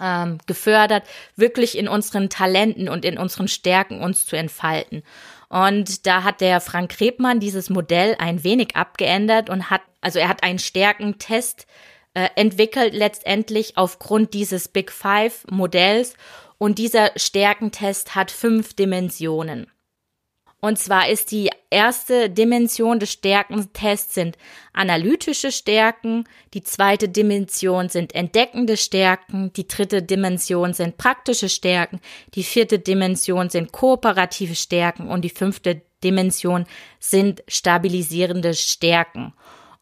ähm, 0.00 0.38
gefördert, 0.46 1.04
wirklich 1.36 1.76
in 1.76 1.88
unseren 1.88 2.28
Talenten 2.28 2.88
und 2.88 3.04
in 3.04 3.18
unseren 3.18 3.48
Stärken 3.48 4.00
uns 4.00 4.26
zu 4.26 4.36
entfalten. 4.36 5.02
Und 5.48 6.06
da 6.06 6.24
hat 6.24 6.40
der 6.40 6.60
Frank 6.60 7.00
Rebmann 7.00 7.40
dieses 7.40 7.70
Modell 7.70 8.16
ein 8.18 8.42
wenig 8.42 8.74
abgeändert 8.74 9.48
und 9.48 9.70
hat, 9.70 9.82
also 10.00 10.18
er 10.18 10.28
hat 10.28 10.42
einen 10.42 10.58
Stärkentest 10.58 11.66
äh, 12.14 12.28
entwickelt, 12.34 12.94
letztendlich 12.94 13.76
aufgrund 13.76 14.34
dieses 14.34 14.68
Big 14.68 14.90
Five 14.90 15.44
Modells. 15.50 16.14
Und 16.58 16.78
dieser 16.78 17.10
Stärkentest 17.16 18.14
hat 18.14 18.30
fünf 18.30 18.74
Dimensionen. 18.74 19.66
Und 20.60 20.78
zwar 20.78 21.08
ist 21.08 21.32
die 21.32 21.50
erste 21.70 22.30
Dimension 22.30 22.98
des 22.98 23.12
Stärkentests 23.12 24.14
sind 24.14 24.38
analytische 24.72 25.52
Stärken, 25.52 26.24
die 26.54 26.62
zweite 26.62 27.08
Dimension 27.08 27.88
sind 27.90 28.14
entdeckende 28.14 28.76
Stärken, 28.76 29.52
die 29.52 29.68
dritte 29.68 30.02
Dimension 30.02 30.72
sind 30.72 30.96
praktische 30.96 31.50
Stärken, 31.50 32.00
die 32.34 32.42
vierte 32.42 32.78
Dimension 32.78 33.50
sind 33.50 33.70
kooperative 33.70 34.54
Stärken 34.54 35.08
und 35.08 35.22
die 35.22 35.30
fünfte 35.30 35.82
Dimension 36.02 36.64
sind 37.00 37.42
stabilisierende 37.48 38.54
Stärken. 38.54 39.34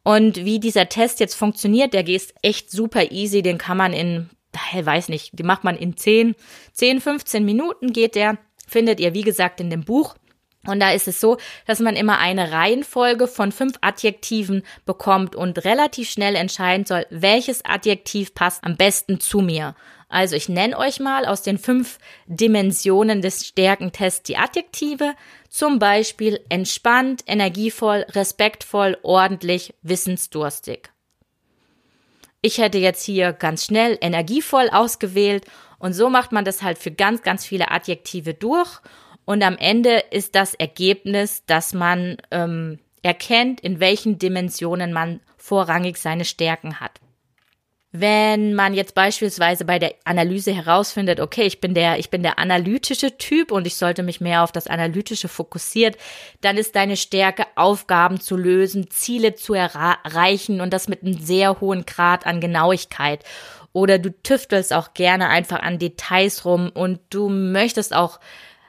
Und 0.03 0.45
wie 0.45 0.59
dieser 0.59 0.89
Test 0.89 1.21
jetzt 1.21 1.35
funktioniert, 1.35 1.95
der 1.95 2.03
geht 2.03 2.35
echt 2.43 2.71
super 2.71 3.11
easy, 3.11 3.43
den 3.43 3.59
kann 3.59 3.77
man 3.77 3.93
in, 3.93 4.29
weiß 4.73 5.09
nicht, 5.09 5.31
die 5.39 5.45
macht 5.45 5.65
man 5.65 5.77
in 5.77 5.97
10, 5.97 6.35
10, 6.73 7.01
15 7.01 7.45
Minuten 7.45 7.93
geht 7.93 8.17
der, 8.17 8.39
findet 8.67 9.01
ihr 9.01 9.15
wie 9.15 9.23
gesagt 9.23 9.61
in 9.61 9.71
dem 9.71 9.85
Buch. 9.85 10.15
Und 10.67 10.81
da 10.81 10.93
ist 10.93 11.09
es 11.09 11.21
so, 11.21 11.37
dass 11.67 11.81
man 11.81 11.97
immer 11.97 12.19
eine 12.19 12.53
Reihenfolge 12.53 13.29
von 13.29 13.53
fünf 13.53 13.75
Adjektiven 13.81 14.63
bekommt 14.87 15.37
und 15.37 15.65
relativ 15.65 16.11
schnell 16.11 16.37
entscheiden 16.37 16.87
soll, 16.87 17.07
welches 17.11 17.65
Adjektiv 17.65 18.35
passt 18.35 18.65
am 18.65 18.77
besten 18.77 19.21
zu 19.21 19.41
mir. 19.41 19.75
Also 20.09 20.37
ich 20.37 20.49
nenne 20.49 20.79
euch 20.79 21.01
mal 21.01 21.27
aus 21.27 21.43
den 21.43 21.59
fünf 21.59 21.99
Dimensionen 22.27 23.21
des 23.21 23.47
Stärkentests 23.47 24.23
die 24.23 24.37
Adjektive. 24.37 25.15
Zum 25.49 25.79
Beispiel 25.79 26.41
entspannt, 26.49 27.25
energievoll, 27.27 28.07
respektvoll, 28.11 28.97
ordentlich, 29.03 29.75
wissensdurstig. 29.83 30.91
Ich 32.43 32.59
hätte 32.59 32.79
jetzt 32.79 33.05
hier 33.05 33.33
ganz 33.33 33.65
schnell 33.65 33.99
energievoll 34.01 34.69
ausgewählt 34.71 35.47
und 35.79 35.95
so 35.95 36.11
macht 36.11 36.31
man 36.31 36.45
das 36.45 36.63
halt 36.63 36.79
für 36.79 36.91
ganz, 36.91 37.23
ganz 37.23 37.45
viele 37.45 37.71
Adjektive 37.71 38.35
durch 38.35 38.81
und 39.25 39.43
am 39.43 39.57
Ende 39.57 40.03
ist 40.11 40.35
das 40.35 40.55
Ergebnis, 40.55 41.45
dass 41.47 41.73
man 41.73 42.17
ähm, 42.31 42.79
erkennt, 43.03 43.61
in 43.61 43.81
welchen 43.81 44.19
Dimensionen 44.19 44.93
man 44.93 45.21
vorrangig 45.37 45.99
seine 45.99 46.25
Stärken 46.25 46.81
hat. 46.81 47.01
Wenn 47.97 48.55
man 48.55 48.75
jetzt 48.75 48.97
beispielsweise 48.97 49.65
bei 49.65 49.79
der 49.79 49.95
Analyse 50.05 50.53
herausfindet, 50.53 51.21
okay, 51.21 51.43
ich 51.45 51.61
bin 51.61 51.75
der, 51.75 52.01
ich 52.01 52.11
bin 52.11 52.25
der 52.25 52.41
analytische 52.41 53.17
Typ 53.19 53.53
und 53.53 53.69
ich 53.69 53.77
sollte 53.77 54.03
mich 54.03 54.21
mehr 54.21 54.43
auf 54.43 54.51
das 54.51 54.67
Analytische 54.67 55.29
fokussiert, 55.29 55.97
dann 56.41 56.57
ist 56.57 56.75
deine 56.75 56.97
Stärke, 56.97 57.47
Aufgaben 57.55 58.21
zu 58.21 58.37
lösen, 58.37 58.91
Ziele 58.91 59.37
zu 59.37 59.55
erreichen 59.55 60.61
und 60.61 60.73
das 60.73 60.89
mit 60.89 61.03
einem 61.03 61.21
sehr 61.21 61.61
hohen 61.61 61.87
Grad 61.87 62.27
an 62.27 62.41
Genauigkeit. 62.41 63.23
Oder 63.73 64.01
du 64.01 64.11
tüftelst 64.11 64.73
auch 64.73 64.95
gerne 64.95 65.29
einfach 65.29 65.61
an 65.61 65.79
Details 65.79 66.45
rum 66.45 66.73
und 66.75 66.99
du 67.11 67.29
möchtest 67.29 67.95
auch 67.95 68.19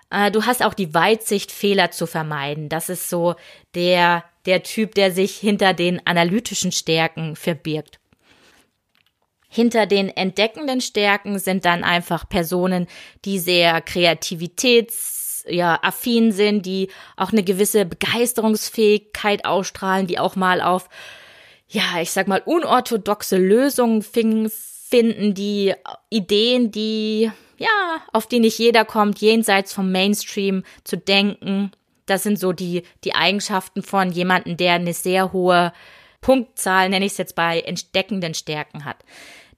du 0.09 0.45
hast 0.45 0.63
auch 0.63 0.73
die 0.73 0.93
Weitsicht, 0.93 1.51
Fehler 1.51 1.91
zu 1.91 2.07
vermeiden. 2.07 2.69
Das 2.69 2.89
ist 2.89 3.09
so 3.09 3.35
der, 3.73 4.23
der 4.45 4.63
Typ, 4.63 4.95
der 4.95 5.11
sich 5.11 5.35
hinter 5.35 5.73
den 5.73 6.05
analytischen 6.05 6.71
Stärken 6.71 7.35
verbirgt. 7.35 7.99
Hinter 9.49 9.85
den 9.85 10.09
entdeckenden 10.09 10.81
Stärken 10.81 11.39
sind 11.39 11.63
dann 11.65 11.83
einfach 11.83 12.27
Personen, 12.27 12.87
die 13.23 13.39
sehr 13.39 13.81
kreativitäts 13.81 15.45
ja, 15.47 15.79
affin 15.81 16.31
sind, 16.31 16.65
die 16.65 16.89
auch 17.15 17.31
eine 17.31 17.43
gewisse 17.43 17.85
Begeisterungsfähigkeit 17.85 19.45
ausstrahlen, 19.45 20.07
die 20.07 20.19
auch 20.19 20.35
mal 20.35 20.61
auf, 20.61 20.89
ja, 21.67 22.01
ich 22.01 22.11
sag 22.11 22.27
mal, 22.27 22.41
unorthodoxe 22.45 23.37
Lösungen 23.37 24.01
finden, 24.01 25.33
die 25.33 25.73
Ideen, 26.09 26.71
die 26.71 27.31
ja, 27.57 28.01
auf 28.11 28.27
die 28.27 28.39
nicht 28.39 28.57
jeder 28.57 28.85
kommt, 28.85 29.19
jenseits 29.19 29.73
vom 29.73 29.91
Mainstream 29.91 30.63
zu 30.83 30.97
denken. 30.97 31.71
Das 32.05 32.23
sind 32.23 32.39
so 32.39 32.51
die, 32.51 32.83
die 33.03 33.15
Eigenschaften 33.15 33.81
von 33.81 34.11
jemandem, 34.11 34.57
der 34.57 34.73
eine 34.73 34.93
sehr 34.93 35.33
hohe 35.33 35.73
Punktzahl, 36.21 36.89
nenne 36.89 37.05
ich 37.05 37.13
es 37.13 37.17
jetzt 37.17 37.35
bei 37.35 37.61
entdeckenden 37.61 38.33
Stärken 38.33 38.85
hat. 38.85 38.97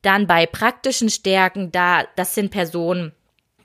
Dann 0.02 0.28
bei 0.28 0.46
praktischen 0.46 1.10
Stärken, 1.10 1.72
da, 1.72 2.04
das 2.16 2.36
sind 2.36 2.52
Personen, 2.52 3.14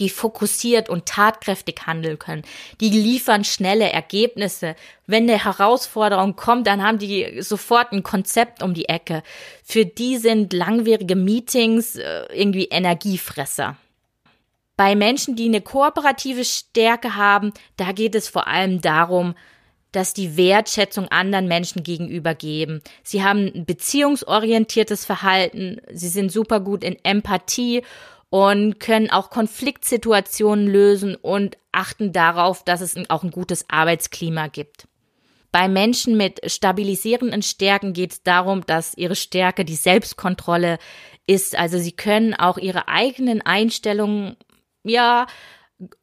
die 0.01 0.09
fokussiert 0.09 0.89
und 0.89 1.07
tatkräftig 1.07 1.87
handeln 1.87 2.19
können. 2.19 2.43
Die 2.81 2.89
liefern 2.89 3.45
schnelle 3.45 3.93
Ergebnisse. 3.93 4.75
Wenn 5.07 5.25
eine 5.25 5.45
Herausforderung 5.45 6.35
kommt, 6.35 6.67
dann 6.67 6.83
haben 6.83 6.99
die 6.99 7.43
sofort 7.43 7.93
ein 7.93 8.03
Konzept 8.03 8.63
um 8.63 8.75
die 8.75 8.89
Ecke. 8.89 9.23
Für 9.63 9.85
die 9.85 10.17
sind 10.17 10.53
langwierige 10.53 11.15
Meetings 11.15 11.97
äh, 11.97 12.25
irgendwie 12.33 12.65
Energiefresser. 12.65 13.77
Bei 14.83 14.97
Menschen, 14.97 15.37
die 15.37 15.45
eine 15.45 15.61
kooperative 15.61 16.45
Stärke 16.45 17.15
haben, 17.15 17.53
da 17.77 17.93
geht 17.93 18.17
es 18.17 18.27
vor 18.27 18.49
allem 18.49 18.81
darum, 18.81 19.37
dass 19.93 20.13
die 20.13 20.37
Wertschätzung 20.37 21.07
anderen 21.07 21.47
Menschen 21.47 21.85
gegenüber 21.85 22.35
geben. 22.35 22.83
Sie 23.05 23.23
haben 23.23 23.47
ein 23.55 23.65
beziehungsorientiertes 23.65 25.05
Verhalten, 25.05 25.81
sie 25.93 26.09
sind 26.09 26.33
super 26.33 26.59
gut 26.59 26.83
in 26.83 26.97
Empathie 27.05 27.83
und 28.29 28.81
können 28.81 29.09
auch 29.09 29.31
Konfliktsituationen 29.31 30.67
lösen 30.67 31.15
und 31.15 31.59
achten 31.71 32.13
darauf, 32.13 32.65
dass 32.65 32.81
es 32.81 32.97
auch 33.09 33.23
ein 33.23 33.31
gutes 33.31 33.67
Arbeitsklima 33.69 34.49
gibt. 34.49 34.89
Bei 35.53 35.69
Menschen 35.69 36.17
mit 36.17 36.41
stabilisierenden 36.51 37.43
Stärken 37.43 37.93
geht 37.93 38.13
es 38.15 38.23
darum, 38.25 38.67
dass 38.67 38.99
ihre 38.99 39.15
Stärke 39.15 39.65
die 39.65 39.77
Selbstkontrolle 39.77 40.79
ist. 41.29 41.57
Also 41.57 41.79
sie 41.79 41.93
können 41.93 42.35
auch 42.35 42.59
ihre 42.59 42.89
eigenen 42.89 43.43
Einstellungen 43.43 44.37
ja, 44.85 45.27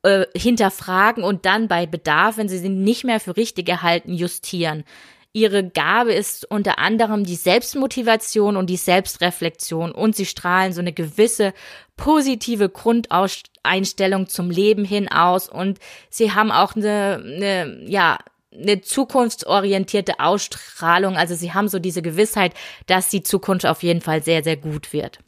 äh, 0.03 0.25
hinterfragen 0.36 1.24
und 1.24 1.45
dann 1.45 1.67
bei 1.67 1.86
Bedarf, 1.86 2.38
wenn 2.38 2.50
sie 2.50 2.57
sie 2.57 2.69
nicht 2.69 3.03
mehr 3.03 3.19
für 3.19 3.38
richtig 3.38 3.69
erhalten, 3.69 4.13
justieren. 4.13 4.83
Ihre 5.31 5.63
Gabe 5.63 6.13
ist 6.13 6.50
unter 6.50 6.79
anderem 6.79 7.24
die 7.24 7.36
Selbstmotivation 7.36 8.57
und 8.57 8.67
die 8.69 8.77
Selbstreflexion 8.77 9.91
und 9.91 10.15
sie 10.15 10.25
strahlen 10.25 10.74
so 10.74 10.81
eine 10.81 10.91
gewisse 10.91 11.53
positive 11.98 12.67
Grundeinstellung 12.67 14.27
zum 14.27 14.50
Leben 14.50 14.86
hin 14.86 15.07
aus 15.07 15.48
und 15.48 15.77
sie 16.09 16.33
haben 16.33 16.51
auch 16.51 16.75
eine, 16.75 17.21
eine 17.24 17.86
ja, 17.88 18.17
eine 18.51 18.81
zukunftsorientierte 18.81 20.19
Ausstrahlung. 20.19 21.15
Also 21.15 21.36
sie 21.36 21.53
haben 21.53 21.67
so 21.67 21.77
diese 21.77 22.01
Gewissheit, 22.01 22.53
dass 22.88 23.09
die 23.09 23.21
Zukunft 23.21 23.67
auf 23.67 23.83
jeden 23.83 24.01
Fall 24.01 24.24
sehr, 24.24 24.43
sehr 24.43 24.57
gut 24.57 24.91
wird. 24.91 25.19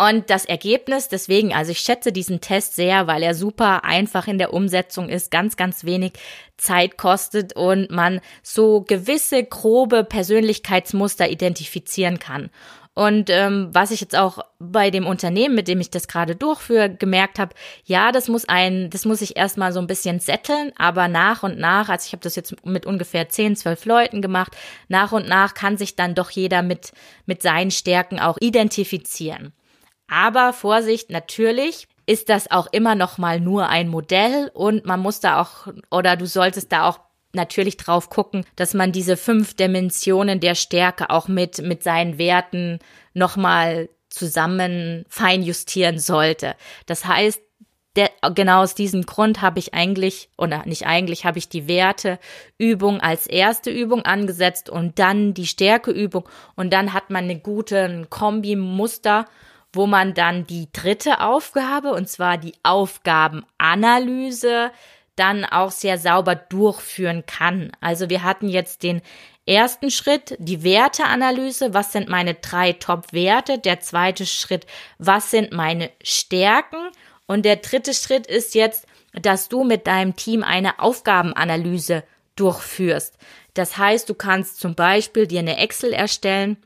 Und 0.00 0.30
das 0.30 0.44
Ergebnis, 0.44 1.08
deswegen, 1.08 1.52
also 1.52 1.72
ich 1.72 1.80
schätze 1.80 2.12
diesen 2.12 2.40
Test 2.40 2.76
sehr, 2.76 3.08
weil 3.08 3.20
er 3.24 3.34
super 3.34 3.84
einfach 3.84 4.28
in 4.28 4.38
der 4.38 4.54
Umsetzung 4.54 5.08
ist, 5.08 5.32
ganz, 5.32 5.56
ganz 5.56 5.82
wenig 5.82 6.12
Zeit 6.56 6.96
kostet 6.96 7.56
und 7.56 7.90
man 7.90 8.20
so 8.44 8.82
gewisse 8.82 9.42
grobe 9.42 10.04
Persönlichkeitsmuster 10.04 11.28
identifizieren 11.28 12.20
kann. 12.20 12.48
Und 12.94 13.28
ähm, 13.30 13.70
was 13.72 13.90
ich 13.90 14.00
jetzt 14.00 14.16
auch 14.16 14.38
bei 14.60 14.90
dem 14.90 15.04
Unternehmen, 15.06 15.56
mit 15.56 15.66
dem 15.66 15.80
ich 15.80 15.90
das 15.90 16.06
gerade 16.06 16.36
durchführe, 16.36 16.94
gemerkt 16.94 17.40
habe, 17.40 17.54
ja, 17.84 18.12
das 18.12 18.28
muss 18.28 18.48
ein, 18.48 18.90
das 18.90 19.04
muss 19.04 19.20
ich 19.20 19.36
erstmal 19.36 19.72
so 19.72 19.80
ein 19.80 19.88
bisschen 19.88 20.20
setteln, 20.20 20.70
aber 20.76 21.08
nach 21.08 21.42
und 21.42 21.58
nach, 21.58 21.88
also 21.88 22.06
ich 22.06 22.12
habe 22.12 22.22
das 22.22 22.36
jetzt 22.36 22.54
mit 22.64 22.86
ungefähr 22.86 23.28
10, 23.28 23.56
12 23.56 23.84
Leuten 23.84 24.22
gemacht, 24.22 24.56
nach 24.86 25.10
und 25.10 25.28
nach 25.28 25.54
kann 25.54 25.76
sich 25.76 25.96
dann 25.96 26.14
doch 26.14 26.30
jeder 26.30 26.62
mit, 26.62 26.92
mit 27.26 27.42
seinen 27.42 27.72
Stärken 27.72 28.20
auch 28.20 28.36
identifizieren. 28.40 29.52
Aber 30.08 30.52
Vorsicht, 30.52 31.10
natürlich 31.10 31.86
ist 32.06 32.30
das 32.30 32.50
auch 32.50 32.66
immer 32.72 32.94
noch 32.94 33.18
mal 33.18 33.38
nur 33.38 33.68
ein 33.68 33.88
Modell 33.88 34.50
und 34.54 34.86
man 34.86 35.00
muss 35.00 35.20
da 35.20 35.40
auch 35.40 35.68
oder 35.90 36.16
du 36.16 36.26
solltest 36.26 36.72
da 36.72 36.88
auch 36.88 37.00
natürlich 37.34 37.76
drauf 37.76 38.08
gucken, 38.08 38.46
dass 38.56 38.72
man 38.72 38.92
diese 38.92 39.18
fünf 39.18 39.54
Dimensionen 39.54 40.40
der 40.40 40.54
Stärke 40.54 41.10
auch 41.10 41.28
mit, 41.28 41.58
mit 41.58 41.82
seinen 41.82 42.16
Werten 42.16 42.78
nochmal 43.12 43.90
zusammen 44.08 45.04
feinjustieren 45.08 45.98
sollte. 45.98 46.54
Das 46.86 47.04
heißt, 47.04 47.42
der, 47.96 48.10
genau 48.34 48.62
aus 48.62 48.74
diesem 48.74 49.02
Grund 49.04 49.42
habe 49.42 49.58
ich 49.58 49.74
eigentlich, 49.74 50.30
oder 50.38 50.64
nicht 50.66 50.86
eigentlich, 50.86 51.24
habe 51.24 51.38
ich 51.38 51.48
die 51.48 51.68
Werteübung 51.68 53.00
als 53.00 53.26
erste 53.26 53.70
Übung 53.70 54.02
angesetzt 54.02 54.70
und 54.70 54.98
dann 54.98 55.34
die 55.34 55.46
Stärkeübung 55.46 56.28
und 56.54 56.72
dann 56.72 56.92
hat 56.92 57.10
man 57.10 57.24
eine 57.24 57.38
gute 57.38 58.06
Kombi-Muster, 58.08 59.26
wo 59.72 59.86
man 59.86 60.14
dann 60.14 60.46
die 60.46 60.68
dritte 60.72 61.20
Aufgabe, 61.20 61.92
und 61.92 62.08
zwar 62.08 62.38
die 62.38 62.54
Aufgabenanalyse, 62.62 64.70
dann 65.16 65.44
auch 65.44 65.70
sehr 65.70 65.98
sauber 65.98 66.36
durchführen 66.36 67.24
kann. 67.26 67.72
Also 67.80 68.08
wir 68.08 68.22
hatten 68.22 68.48
jetzt 68.48 68.82
den 68.82 69.02
ersten 69.46 69.90
Schritt, 69.90 70.36
die 70.38 70.62
Werteanalyse, 70.62 71.74
was 71.74 71.92
sind 71.92 72.08
meine 72.08 72.34
drei 72.34 72.72
Top-Werte, 72.72 73.58
der 73.58 73.80
zweite 73.80 74.26
Schritt, 74.26 74.66
was 74.98 75.30
sind 75.30 75.52
meine 75.52 75.90
Stärken 76.02 76.90
und 77.26 77.44
der 77.44 77.56
dritte 77.56 77.94
Schritt 77.94 78.26
ist 78.26 78.54
jetzt, 78.54 78.86
dass 79.12 79.48
du 79.48 79.64
mit 79.64 79.86
deinem 79.86 80.16
Team 80.16 80.42
eine 80.42 80.78
Aufgabenanalyse 80.78 82.04
durchführst. 82.36 83.16
Das 83.54 83.76
heißt, 83.76 84.08
du 84.08 84.14
kannst 84.14 84.60
zum 84.60 84.74
Beispiel 84.74 85.26
dir 85.26 85.40
eine 85.40 85.56
Excel 85.56 85.92
erstellen, 85.92 86.58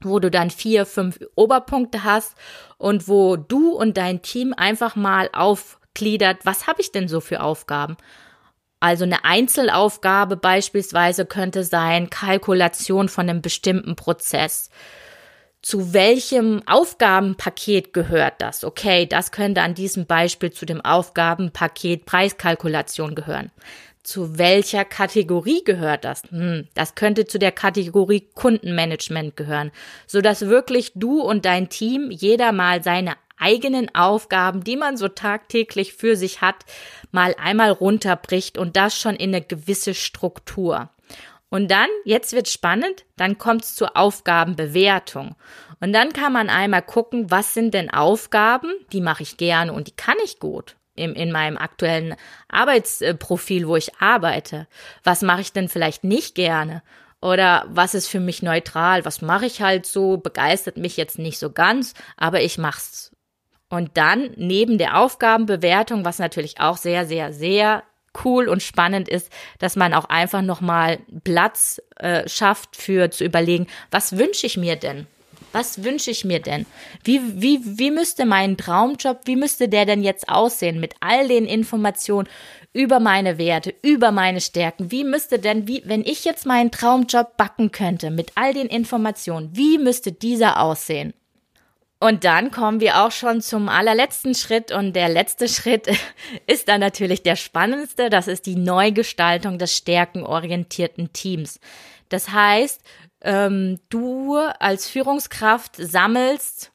wo 0.00 0.18
du 0.18 0.30
dann 0.30 0.50
vier, 0.50 0.86
fünf 0.86 1.18
Oberpunkte 1.34 2.04
hast 2.04 2.36
und 2.78 3.08
wo 3.08 3.36
du 3.36 3.72
und 3.72 3.96
dein 3.96 4.22
Team 4.22 4.54
einfach 4.56 4.96
mal 4.96 5.30
auf 5.32 5.78
gliedert, 5.94 6.44
was 6.44 6.66
habe 6.66 6.80
ich 6.80 6.92
denn 6.92 7.08
so 7.08 7.20
für 7.20 7.40
Aufgaben? 7.40 7.96
Also 8.80 9.04
eine 9.04 9.24
Einzelaufgabe 9.24 10.36
beispielsweise 10.36 11.24
könnte 11.24 11.64
sein 11.64 12.10
Kalkulation 12.10 13.08
von 13.08 13.30
einem 13.30 13.40
bestimmten 13.40 13.96
Prozess. 13.96 14.68
Zu 15.62 15.94
welchem 15.94 16.62
Aufgabenpaket 16.66 17.94
gehört 17.94 18.34
das? 18.42 18.64
Okay, 18.64 19.06
das 19.06 19.32
könnte 19.32 19.62
an 19.62 19.74
diesem 19.74 20.04
Beispiel 20.04 20.52
zu 20.52 20.66
dem 20.66 20.82
Aufgabenpaket 20.82 22.04
Preiskalkulation 22.04 23.14
gehören. 23.14 23.50
Zu 24.04 24.36
welcher 24.36 24.84
Kategorie 24.84 25.64
gehört 25.64 26.04
das? 26.04 26.24
Hm, 26.28 26.68
das 26.74 26.94
könnte 26.94 27.24
zu 27.24 27.38
der 27.38 27.52
Kategorie 27.52 28.28
Kundenmanagement 28.34 29.34
gehören, 29.34 29.72
so 30.06 30.20
dass 30.20 30.42
wirklich 30.42 30.92
du 30.94 31.22
und 31.22 31.46
dein 31.46 31.70
Team 31.70 32.10
jeder 32.10 32.52
mal 32.52 32.82
seine 32.82 33.14
eigenen 33.38 33.94
Aufgaben, 33.94 34.62
die 34.62 34.76
man 34.76 34.98
so 34.98 35.08
tagtäglich 35.08 35.94
für 35.94 36.16
sich 36.16 36.42
hat, 36.42 36.66
mal 37.12 37.34
einmal 37.42 37.70
runterbricht 37.70 38.58
und 38.58 38.76
das 38.76 38.94
schon 38.94 39.16
in 39.16 39.34
eine 39.34 39.42
gewisse 39.42 39.94
Struktur. 39.94 40.90
Und 41.48 41.70
dann, 41.70 41.88
jetzt 42.04 42.34
wird 42.34 42.48
spannend, 42.50 43.06
dann 43.16 43.38
kommt 43.38 43.64
es 43.64 43.74
zur 43.74 43.96
Aufgabenbewertung. 43.96 45.34
Und 45.80 45.94
dann 45.94 46.12
kann 46.12 46.32
man 46.32 46.50
einmal 46.50 46.82
gucken, 46.82 47.30
was 47.30 47.54
sind 47.54 47.72
denn 47.72 47.88
Aufgaben, 47.88 48.70
die 48.92 49.00
mache 49.00 49.22
ich 49.22 49.38
gerne 49.38 49.72
und 49.72 49.88
die 49.88 49.96
kann 49.96 50.16
ich 50.22 50.40
gut 50.40 50.76
im, 50.94 51.14
in 51.14 51.32
meinem 51.32 51.56
aktuellen 51.56 52.14
Arbeitsprofil, 52.48 53.68
wo 53.68 53.76
ich 53.76 53.94
arbeite. 54.00 54.66
Was 55.02 55.22
mache 55.22 55.40
ich 55.40 55.52
denn 55.52 55.68
vielleicht 55.68 56.04
nicht 56.04 56.34
gerne? 56.34 56.82
Oder 57.20 57.64
was 57.68 57.94
ist 57.94 58.08
für 58.08 58.20
mich 58.20 58.42
neutral? 58.42 59.04
Was 59.04 59.22
mache 59.22 59.46
ich 59.46 59.62
halt 59.62 59.86
so? 59.86 60.18
Begeistert 60.18 60.76
mich 60.76 60.96
jetzt 60.96 61.18
nicht 61.18 61.38
so 61.38 61.50
ganz, 61.50 61.94
aber 62.16 62.42
ich 62.42 62.58
mach's 62.58 63.14
und 63.70 63.96
dann 63.96 64.30
neben 64.36 64.78
der 64.78 64.98
Aufgabenbewertung, 64.98 66.04
was 66.04 66.18
natürlich 66.18 66.60
auch 66.60 66.76
sehr, 66.76 67.06
sehr, 67.06 67.32
sehr 67.32 67.82
cool 68.24 68.48
und 68.48 68.62
spannend 68.62 69.08
ist, 69.08 69.32
dass 69.58 69.74
man 69.74 69.94
auch 69.94 70.04
einfach 70.04 70.42
nochmal 70.42 71.00
Platz 71.24 71.82
äh, 71.96 72.28
schafft 72.28 72.76
für 72.76 73.10
zu 73.10 73.24
überlegen, 73.24 73.66
was 73.90 74.16
wünsche 74.16 74.46
ich 74.46 74.56
mir 74.56 74.76
denn? 74.76 75.08
Was 75.54 75.84
wünsche 75.84 76.10
ich 76.10 76.24
mir 76.24 76.40
denn? 76.40 76.66
Wie, 77.04 77.20
wie, 77.40 77.60
wie 77.62 77.92
müsste 77.92 78.26
mein 78.26 78.56
Traumjob, 78.56 79.20
wie 79.26 79.36
müsste 79.36 79.68
der 79.68 79.86
denn 79.86 80.02
jetzt 80.02 80.28
aussehen 80.28 80.80
mit 80.80 80.96
all 80.98 81.28
den 81.28 81.46
Informationen 81.46 82.28
über 82.72 82.98
meine 82.98 83.38
Werte, 83.38 83.72
über 83.80 84.10
meine 84.10 84.40
Stärken? 84.40 84.90
Wie 84.90 85.04
müsste 85.04 85.38
denn, 85.38 85.68
wie, 85.68 85.80
wenn 85.84 86.02
ich 86.02 86.24
jetzt 86.24 86.44
meinen 86.44 86.72
Traumjob 86.72 87.36
backen 87.36 87.70
könnte 87.70 88.10
mit 88.10 88.32
all 88.34 88.52
den 88.52 88.66
Informationen, 88.66 89.50
wie 89.52 89.78
müsste 89.78 90.10
dieser 90.10 90.60
aussehen? 90.60 91.14
Und 92.00 92.24
dann 92.24 92.50
kommen 92.50 92.80
wir 92.80 93.04
auch 93.04 93.12
schon 93.12 93.40
zum 93.40 93.68
allerletzten 93.68 94.34
Schritt 94.34 94.72
und 94.72 94.94
der 94.94 95.08
letzte 95.08 95.46
Schritt 95.46 95.86
ist 96.48 96.66
dann 96.66 96.80
natürlich 96.80 97.22
der 97.22 97.36
spannendste, 97.36 98.10
das 98.10 98.26
ist 98.26 98.46
die 98.46 98.56
Neugestaltung 98.56 99.60
des 99.60 99.76
stärkenorientierten 99.76 101.12
Teams. 101.12 101.60
Das 102.08 102.30
heißt, 102.30 102.82
ähm, 103.24 103.80
du 103.88 104.36
als 104.36 104.88
Führungskraft 104.88 105.76
sammelst 105.76 106.70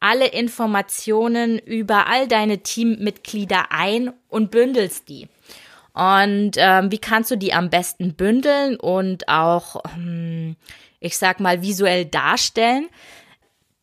alle 0.00 0.26
Informationen 0.26 1.58
über 1.58 2.08
all 2.08 2.26
deine 2.26 2.58
Teammitglieder 2.58 3.66
ein 3.70 4.12
und 4.28 4.50
bündelst 4.50 5.08
die. 5.08 5.28
Und 5.94 6.52
ähm, 6.56 6.90
wie 6.90 6.98
kannst 6.98 7.30
du 7.30 7.36
die 7.36 7.52
am 7.52 7.70
besten 7.70 8.14
bündeln 8.14 8.76
und 8.76 9.28
auch, 9.28 9.82
ähm, 9.94 10.56
ich 10.98 11.16
sag 11.18 11.38
mal, 11.38 11.62
visuell 11.62 12.04
darstellen? 12.04 12.88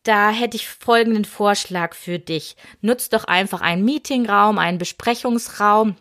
Da 0.03 0.31
hätte 0.31 0.57
ich 0.57 0.67
folgenden 0.67 1.23
Vorschlag 1.23 1.93
für 1.93 2.19
dich. 2.19 2.57
Nutz 2.81 3.09
doch 3.09 3.25
einfach 3.25 3.61
einen 3.61 3.85
Meetingraum, 3.85 4.57
einen 4.57 4.77
Besprechungsraum, 4.77 5.95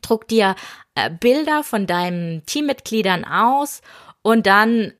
druck 0.00 0.28
dir 0.28 0.54
äh, 0.94 1.10
Bilder 1.10 1.64
von 1.64 1.86
deinen 1.86 2.46
Teammitgliedern 2.46 3.24
aus 3.24 3.82
und 4.22 4.46
dann 4.46 4.92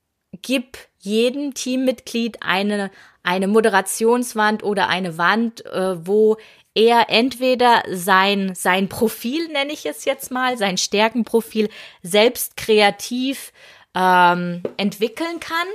gib 0.42 0.78
jedem 0.98 1.54
Teammitglied 1.54 2.38
eine, 2.42 2.90
eine 3.22 3.48
Moderationswand 3.48 4.62
oder 4.62 4.88
eine 4.88 5.18
Wand, 5.18 5.64
äh, 5.66 6.06
wo 6.06 6.36
er 6.74 7.06
entweder 7.08 7.82
sein, 7.90 8.54
sein 8.54 8.88
Profil, 8.88 9.48
nenne 9.48 9.72
ich 9.72 9.86
es 9.86 10.04
jetzt 10.04 10.30
mal, 10.30 10.56
sein 10.56 10.78
Stärkenprofil 10.78 11.68
selbst 12.02 12.56
kreativ 12.56 13.52
ähm, 13.94 14.62
entwickeln 14.76 15.40
kann 15.40 15.66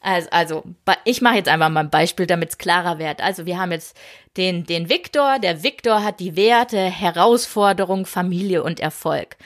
also, 0.00 0.28
also 0.30 0.64
ich 1.04 1.20
mache 1.20 1.36
jetzt 1.36 1.48
einfach 1.48 1.68
mal 1.68 1.80
ein 1.80 1.90
Beispiel, 1.90 2.26
damit 2.26 2.50
es 2.50 2.58
klarer 2.58 2.98
wird. 2.98 3.20
Also 3.20 3.46
wir 3.46 3.58
haben 3.58 3.72
jetzt 3.72 3.96
den, 4.36 4.64
den 4.64 4.88
Viktor. 4.88 5.38
Der 5.38 5.62
Viktor 5.62 6.04
hat 6.04 6.20
die 6.20 6.36
Werte 6.36 6.78
Herausforderung, 6.78 8.06
Familie 8.06 8.62
und 8.62 8.80
Erfolg. 8.80 9.36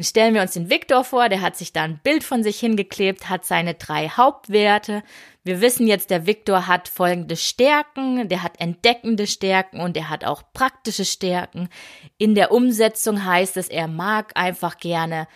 Stellen 0.00 0.34
wir 0.34 0.42
uns 0.42 0.52
den 0.52 0.70
Viktor 0.70 1.04
vor, 1.04 1.28
der 1.28 1.40
hat 1.40 1.56
sich 1.56 1.72
da 1.72 1.82
ein 1.82 2.00
Bild 2.02 2.24
von 2.24 2.42
sich 2.42 2.58
hingeklebt, 2.58 3.28
hat 3.28 3.44
seine 3.44 3.74
drei 3.74 4.08
Hauptwerte. 4.08 5.02
Wir 5.44 5.60
wissen 5.60 5.86
jetzt, 5.86 6.10
der 6.10 6.26
Viktor 6.26 6.66
hat 6.66 6.88
folgende 6.88 7.36
Stärken, 7.36 8.28
der 8.28 8.42
hat 8.42 8.60
entdeckende 8.60 9.26
Stärken 9.26 9.80
und 9.80 9.96
er 9.96 10.10
hat 10.10 10.24
auch 10.24 10.42
praktische 10.52 11.04
Stärken. 11.04 11.68
In 12.18 12.34
der 12.34 12.50
Umsetzung 12.50 13.24
heißt 13.24 13.56
es, 13.56 13.68
er 13.68 13.86
mag 13.86 14.32
einfach 14.34 14.78
gerne 14.78 15.28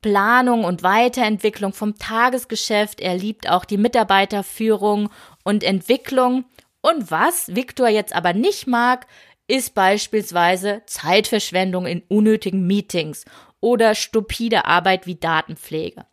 Planung 0.00 0.64
und 0.64 0.82
Weiterentwicklung 0.82 1.72
vom 1.72 1.98
Tagesgeschäft. 1.98 3.00
Er 3.00 3.16
liebt 3.16 3.50
auch 3.50 3.64
die 3.64 3.78
Mitarbeiterführung 3.78 5.10
und 5.42 5.64
Entwicklung. 5.64 6.44
Und 6.80 7.10
was 7.10 7.54
Viktor 7.54 7.88
jetzt 7.88 8.14
aber 8.14 8.32
nicht 8.32 8.66
mag, 8.66 9.06
ist 9.48 9.74
beispielsweise 9.74 10.82
Zeitverschwendung 10.86 11.86
in 11.86 12.02
unnötigen 12.08 12.66
Meetings 12.66 13.24
oder 13.60 13.94
stupide 13.94 14.64
Arbeit 14.64 15.06
wie 15.06 15.16
Datenpflege. 15.16 16.04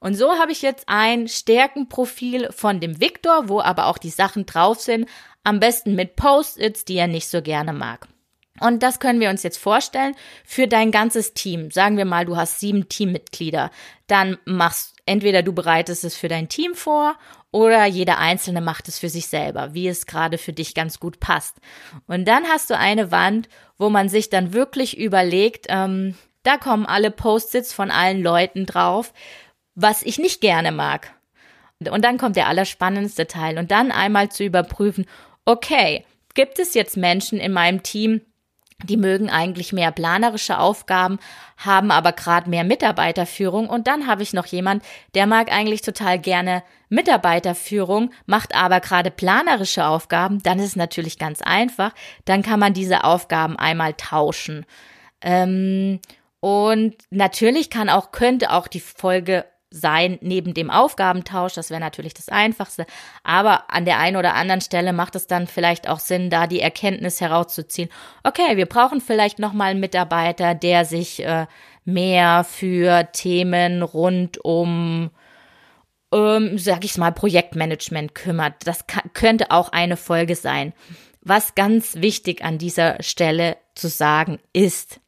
Und 0.00 0.14
so 0.14 0.38
habe 0.38 0.52
ich 0.52 0.62
jetzt 0.62 0.84
ein 0.86 1.28
Stärkenprofil 1.28 2.50
von 2.52 2.80
dem 2.80 3.00
Viktor, 3.00 3.48
wo 3.48 3.60
aber 3.60 3.86
auch 3.86 3.98
die 3.98 4.10
Sachen 4.10 4.44
drauf 4.44 4.80
sind, 4.80 5.08
am 5.44 5.60
besten 5.60 5.94
mit 5.94 6.16
Post-its, 6.16 6.84
die 6.84 6.96
er 6.96 7.06
nicht 7.06 7.28
so 7.28 7.40
gerne 7.40 7.72
mag. 7.72 8.06
Und 8.60 8.82
das 8.82 9.00
können 9.00 9.20
wir 9.20 9.30
uns 9.30 9.42
jetzt 9.42 9.58
vorstellen 9.58 10.14
für 10.44 10.68
dein 10.68 10.90
ganzes 10.90 11.34
Team. 11.34 11.70
Sagen 11.70 11.96
wir 11.96 12.04
mal, 12.04 12.24
du 12.24 12.36
hast 12.36 12.60
sieben 12.60 12.88
Teammitglieder. 12.88 13.70
Dann 14.06 14.38
machst 14.44 14.94
Entweder 15.06 15.42
du 15.42 15.52
bereitest 15.52 16.04
es 16.04 16.16
für 16.16 16.28
dein 16.28 16.48
Team 16.48 16.74
vor 16.74 17.16
oder 17.50 17.84
jeder 17.84 18.18
Einzelne 18.18 18.60
macht 18.60 18.88
es 18.88 18.98
für 18.98 19.10
sich 19.10 19.26
selber, 19.26 19.74
wie 19.74 19.86
es 19.86 20.06
gerade 20.06 20.38
für 20.38 20.52
dich 20.52 20.74
ganz 20.74 20.98
gut 20.98 21.20
passt. 21.20 21.56
Und 22.06 22.26
dann 22.26 22.44
hast 22.44 22.70
du 22.70 22.78
eine 22.78 23.10
Wand, 23.10 23.48
wo 23.76 23.90
man 23.90 24.08
sich 24.08 24.30
dann 24.30 24.54
wirklich 24.54 24.98
überlegt, 24.98 25.66
ähm, 25.68 26.14
da 26.44 26.56
kommen 26.56 26.86
alle 26.86 27.10
Post-its 27.10 27.72
von 27.72 27.90
allen 27.90 28.22
Leuten 28.22 28.64
drauf, 28.64 29.12
was 29.74 30.02
ich 30.02 30.18
nicht 30.18 30.40
gerne 30.40 30.70
mag. 30.70 31.12
Und 31.90 32.04
dann 32.04 32.18
kommt 32.18 32.36
der 32.36 32.48
allerspannendste 32.48 33.26
Teil 33.26 33.58
und 33.58 33.70
dann 33.70 33.90
einmal 33.90 34.30
zu 34.30 34.44
überprüfen, 34.44 35.06
okay, 35.44 36.04
gibt 36.34 36.58
es 36.58 36.74
jetzt 36.74 36.96
Menschen 36.96 37.38
in 37.38 37.52
meinem 37.52 37.82
Team, 37.82 38.20
die 38.82 38.96
mögen 38.96 39.30
eigentlich 39.30 39.72
mehr 39.72 39.92
planerische 39.92 40.58
Aufgaben, 40.58 41.18
haben 41.56 41.90
aber 41.90 42.12
gerade 42.12 42.50
mehr 42.50 42.64
Mitarbeiterführung. 42.64 43.68
Und 43.68 43.86
dann 43.86 44.06
habe 44.06 44.22
ich 44.22 44.32
noch 44.32 44.46
jemand, 44.46 44.82
der 45.14 45.26
mag 45.26 45.50
eigentlich 45.50 45.82
total 45.82 46.18
gerne 46.18 46.62
Mitarbeiterführung, 46.88 48.10
macht 48.26 48.54
aber 48.54 48.80
gerade 48.80 49.10
planerische 49.10 49.86
Aufgaben. 49.86 50.42
Dann 50.42 50.58
ist 50.58 50.66
es 50.66 50.76
natürlich 50.76 51.18
ganz 51.18 51.40
einfach. 51.40 51.92
Dann 52.24 52.42
kann 52.42 52.60
man 52.60 52.74
diese 52.74 53.04
Aufgaben 53.04 53.56
einmal 53.56 53.94
tauschen. 53.94 54.66
Ähm, 55.22 56.00
und 56.44 56.94
natürlich 57.08 57.70
kann 57.70 57.88
auch, 57.88 58.12
könnte 58.12 58.50
auch 58.50 58.68
die 58.68 58.80
Folge 58.80 59.46
sein 59.70 60.18
neben 60.20 60.52
dem 60.52 60.68
Aufgabentausch. 60.70 61.54
Das 61.54 61.70
wäre 61.70 61.80
natürlich 61.80 62.12
das 62.12 62.28
Einfachste. 62.28 62.84
Aber 63.22 63.70
an 63.70 63.86
der 63.86 63.98
einen 63.98 64.18
oder 64.18 64.34
anderen 64.34 64.60
Stelle 64.60 64.92
macht 64.92 65.16
es 65.16 65.26
dann 65.26 65.46
vielleicht 65.46 65.88
auch 65.88 66.00
Sinn, 66.00 66.28
da 66.28 66.46
die 66.46 66.60
Erkenntnis 66.60 67.22
herauszuziehen. 67.22 67.88
Okay, 68.24 68.58
wir 68.58 68.66
brauchen 68.66 69.00
vielleicht 69.00 69.38
nochmal 69.38 69.70
einen 69.70 69.80
Mitarbeiter, 69.80 70.54
der 70.54 70.84
sich 70.84 71.24
äh, 71.24 71.46
mehr 71.86 72.44
für 72.44 73.10
Themen 73.12 73.80
rund 73.82 74.36
um 74.44 75.12
ähm, 76.12 76.58
sag 76.58 76.84
ich 76.84 76.98
mal, 76.98 77.12
Projektmanagement 77.12 78.14
kümmert. 78.14 78.66
Das 78.66 78.84
könnte 79.14 79.50
auch 79.50 79.70
eine 79.70 79.96
Folge 79.96 80.36
sein. 80.36 80.74
Was 81.22 81.54
ganz 81.54 81.94
wichtig 82.02 82.44
an 82.44 82.58
dieser 82.58 83.02
Stelle 83.02 83.56
zu 83.74 83.88
sagen 83.88 84.40
ist, 84.52 85.00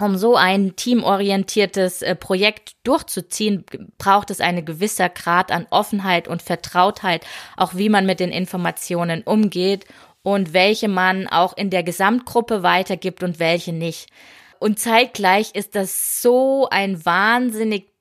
um 0.00 0.16
so 0.16 0.36
ein 0.36 0.76
teamorientiertes 0.76 2.02
äh, 2.02 2.14
Projekt 2.14 2.72
durchzuziehen, 2.84 3.64
braucht 3.98 4.30
es 4.30 4.40
eine 4.40 4.62
gewisse 4.62 5.08
Grad 5.08 5.50
an 5.50 5.66
Offenheit 5.70 6.28
und 6.28 6.42
Vertrautheit, 6.42 7.26
auch 7.56 7.74
wie 7.74 7.88
man 7.88 8.04
mit 8.04 8.20
den 8.20 8.30
Informationen 8.30 9.22
umgeht 9.22 9.86
und 10.22 10.52
welche 10.52 10.88
man 10.88 11.28
auch 11.28 11.56
in 11.56 11.70
der 11.70 11.82
Gesamtgruppe 11.82 12.62
weitergibt 12.62 13.22
und 13.22 13.38
welche 13.38 13.72
nicht. 13.72 14.08
Und 14.58 14.78
zeitgleich 14.78 15.54
ist 15.54 15.74
das 15.74 16.20
so 16.20 16.68
ein 16.70 17.04
wahnsinnig, 17.04 17.92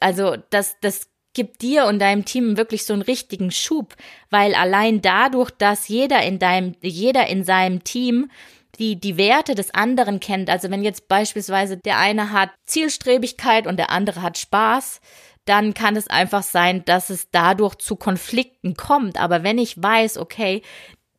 also 0.00 0.36
das, 0.50 0.76
das 0.80 1.08
gibt 1.34 1.62
dir 1.62 1.86
und 1.86 1.98
deinem 1.98 2.24
Team 2.24 2.56
wirklich 2.56 2.84
so 2.84 2.92
einen 2.92 3.02
richtigen 3.02 3.50
Schub, 3.50 3.94
weil 4.30 4.54
allein 4.54 5.02
dadurch, 5.02 5.50
dass 5.50 5.88
jeder 5.88 6.22
in 6.22 6.38
deinem, 6.38 6.74
jeder 6.80 7.26
in 7.26 7.44
seinem 7.44 7.84
Team 7.84 8.30
die 8.78 8.98
die 8.98 9.16
Werte 9.16 9.54
des 9.54 9.74
anderen 9.74 10.20
kennt. 10.20 10.50
Also 10.50 10.70
wenn 10.70 10.82
jetzt 10.82 11.08
beispielsweise 11.08 11.76
der 11.76 11.98
eine 11.98 12.32
hat 12.32 12.50
Zielstrebigkeit 12.64 13.66
und 13.66 13.78
der 13.78 13.90
andere 13.90 14.22
hat 14.22 14.38
Spaß, 14.38 15.00
dann 15.44 15.74
kann 15.74 15.96
es 15.96 16.08
einfach 16.08 16.42
sein, 16.42 16.84
dass 16.84 17.10
es 17.10 17.30
dadurch 17.30 17.74
zu 17.76 17.96
Konflikten 17.96 18.74
kommt. 18.74 19.20
Aber 19.20 19.42
wenn 19.42 19.58
ich 19.58 19.82
weiß, 19.82 20.18
okay, 20.18 20.62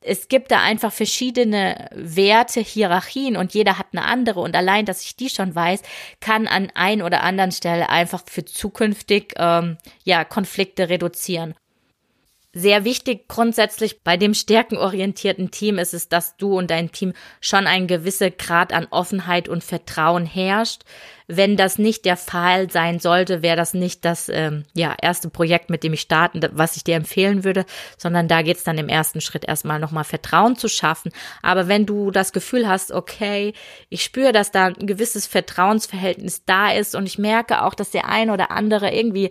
es 0.01 0.27
gibt 0.27 0.51
da 0.51 0.61
einfach 0.61 0.93
verschiedene 0.93 1.89
Werte, 1.91 2.61
Hierarchien 2.61 3.35
und 3.37 3.53
jeder 3.53 3.79
hat 3.79 3.87
eine 3.91 4.05
andere 4.05 4.39
und 4.39 4.55
allein, 4.55 4.85
dass 4.85 5.03
ich 5.03 5.15
die 5.15 5.29
schon 5.29 5.55
weiß, 5.55 5.81
kann 6.19 6.47
an 6.47 6.71
ein 6.75 7.01
oder 7.01 7.23
anderen 7.23 7.51
Stelle 7.51 7.89
einfach 7.89 8.23
für 8.27 8.45
zukünftig 8.45 9.33
ähm, 9.37 9.77
ja 10.03 10.23
Konflikte 10.23 10.89
reduzieren. 10.89 11.55
Sehr 12.57 12.85
wichtig 12.85 13.27
grundsätzlich 13.27 14.01
bei 14.01 14.15
dem 14.15 14.33
stärkenorientierten 14.33 15.51
Team 15.51 15.77
ist 15.77 15.93
es, 15.93 16.07
dass 16.07 16.37
du 16.37 16.57
und 16.57 16.71
dein 16.71 16.89
Team 16.89 17.11
schon 17.41 17.67
ein 17.67 17.85
gewisser 17.85 18.31
Grad 18.31 18.71
an 18.71 18.87
Offenheit 18.91 19.49
und 19.49 19.61
Vertrauen 19.61 20.25
herrscht. 20.25 20.83
Wenn 21.27 21.57
das 21.57 21.77
nicht 21.77 22.05
der 22.05 22.15
Fall 22.15 22.71
sein 22.71 23.01
sollte, 23.01 23.41
wäre 23.41 23.57
das 23.57 23.73
nicht 23.73 24.05
das 24.05 24.29
ähm, 24.29 24.63
ja, 24.73 24.95
erste 25.01 25.29
Projekt, 25.29 25.69
mit 25.69 25.83
dem 25.83 25.91
ich 25.91 25.99
starten, 25.99 26.39
was 26.53 26.77
ich 26.77 26.85
dir 26.85 26.95
empfehlen 26.95 27.43
würde, 27.43 27.65
sondern 27.97 28.29
da 28.29 28.41
geht's 28.41 28.63
dann 28.63 28.77
im 28.77 28.87
ersten 28.87 29.19
Schritt 29.19 29.43
erstmal 29.43 29.81
nochmal 29.81 30.05
Vertrauen 30.05 30.55
zu 30.55 30.69
schaffen. 30.69 31.11
Aber 31.41 31.67
wenn 31.67 31.85
du 31.85 32.09
das 32.09 32.31
Gefühl 32.31 32.69
hast, 32.69 32.93
okay, 32.93 33.51
ich 33.89 34.01
spüre, 34.01 34.31
dass 34.31 34.51
da 34.51 34.67
ein 34.67 34.87
gewisses 34.87 35.27
Vertrauensverhältnis 35.27 36.45
da 36.45 36.71
ist 36.71 36.95
und 36.95 37.05
ich 37.05 37.17
merke 37.17 37.63
auch, 37.63 37.73
dass 37.73 37.91
der 37.91 38.07
ein 38.07 38.29
oder 38.29 38.49
andere 38.49 38.91
irgendwie 38.91 39.29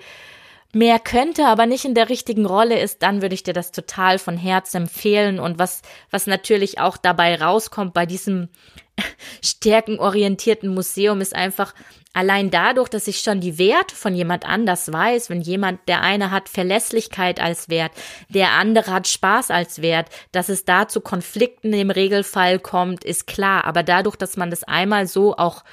mehr 0.75 0.99
könnte, 0.99 1.47
aber 1.47 1.67
nicht 1.67 1.85
in 1.85 1.95
der 1.95 2.09
richtigen 2.09 2.47
Rolle 2.47 2.81
ist, 2.81 3.03
dann 3.03 3.23
würde 3.23 3.35
ich 3.35 3.43
dir 3.43 3.55
das 3.55 3.73
total 3.73 4.19
von 4.19 4.37
Herzen 4.37 4.83
empfehlen. 4.83 5.39
Und 5.39 5.59
was, 5.59 5.83
was 6.11 6.27
natürlich 6.27 6.81
auch 6.81 6.97
dabei 6.97 7.41
rauskommt 7.41 7.95
bei 7.95 8.07
diesem 8.07 8.49
stärkenorientierten 9.45 10.73
Museum 10.73 11.21
ist 11.21 11.35
einfach 11.35 11.75
allein 12.15 12.51
dadurch, 12.51 12.89
dass 12.89 13.09
ich 13.09 13.19
schon 13.19 13.41
die 13.41 13.59
Werte 13.59 13.95
von 13.95 14.15
jemand 14.15 14.47
anders 14.47 14.91
weiß, 14.91 15.29
wenn 15.31 15.43
jemand, 15.43 15.81
der 15.89 16.01
eine 16.01 16.31
hat 16.31 16.49
Verlässlichkeit 16.49 17.41
als 17.41 17.69
Wert, 17.69 17.93
der 18.29 18.53
andere 18.53 18.93
hat 18.93 19.09
Spaß 19.09 19.51
als 19.51 19.83
Wert, 19.83 20.09
dass 20.33 20.49
es 20.49 20.65
da 20.65 20.89
zu 20.89 21.01
Konflikten 21.01 21.73
im 21.73 21.91
Regelfall 21.91 22.59
kommt, 22.61 23.05
ist 23.05 23.27
klar. 23.27 23.65
Aber 23.65 23.83
dadurch, 23.83 24.17
dass 24.17 24.37
man 24.37 24.51
das 24.51 24.65
einmal 24.65 25.07
so 25.07 25.37
auch 25.37 25.65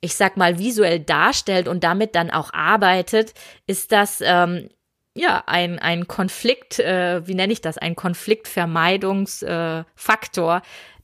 ich 0.00 0.14
sag 0.14 0.36
mal, 0.36 0.58
visuell 0.58 1.00
darstellt 1.00 1.66
und 1.68 1.84
damit 1.84 2.14
dann 2.14 2.30
auch 2.30 2.52
arbeitet, 2.52 3.34
ist 3.66 3.92
das 3.92 4.22
ähm, 4.24 4.68
ja 5.14 5.42
ein, 5.46 5.78
ein 5.78 6.06
Konflikt, 6.06 6.78
äh, 6.78 7.26
wie 7.26 7.34
nenne 7.34 7.52
ich 7.52 7.60
das, 7.60 7.76
ein 7.78 7.96
Konfliktvermeidungsfaktor, 7.96 10.56
äh, 10.56 10.60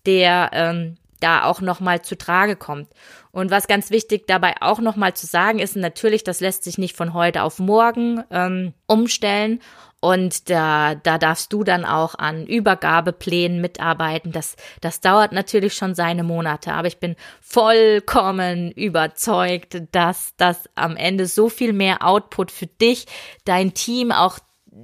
der 0.07 0.51
ähm, 0.53 0.97
da 1.21 1.45
auch 1.45 1.61
nochmal 1.61 2.03
zu 2.03 2.17
Trage 2.17 2.55
kommt. 2.55 2.89
Und 3.33 3.51
was 3.51 3.67
ganz 3.67 3.91
wichtig 3.91 4.27
dabei 4.27 4.55
auch 4.61 4.79
nochmal 4.79 5.15
zu 5.15 5.27
sagen 5.27 5.59
ist, 5.59 5.75
natürlich, 5.75 6.23
das 6.23 6.41
lässt 6.41 6.65
sich 6.65 6.79
nicht 6.79 6.97
von 6.97 7.15
heute 7.15 7.43
auf 7.43 7.59
morgen 7.59 8.23
ähm, 8.31 8.75
umstellen. 8.87 9.61
Und 10.05 10.51
da, 10.51 10.97
da 10.97 11.17
darfst 11.17 11.51
du 11.51 11.64
dann 11.64 11.87
auch 11.87 12.14
an 12.14 12.47
Übergabeplänen 12.47 13.62
mitarbeiten. 13.62 14.33
Das, 14.33 14.55
das 14.83 15.01
dauert 15.01 15.33
natürlich 15.33 15.73
schon 15.73 15.95
seine 15.95 16.25
Monate, 16.25 16.75
aber 16.75 16.88
ich 16.88 16.99
bin 16.99 17.17
vollkommen 17.40 18.71
überzeugt, 18.73 19.81
dass 19.93 20.35
das 20.37 20.69
am 20.75 20.99
Ende 20.99 21.25
so 21.25 21.49
viel 21.49 21.73
mehr 21.73 22.07
Output 22.07 22.51
für 22.51 22.67
dich, 22.67 23.07
dein 23.47 23.73
Team, 23.73 24.12
auch 24.12 24.40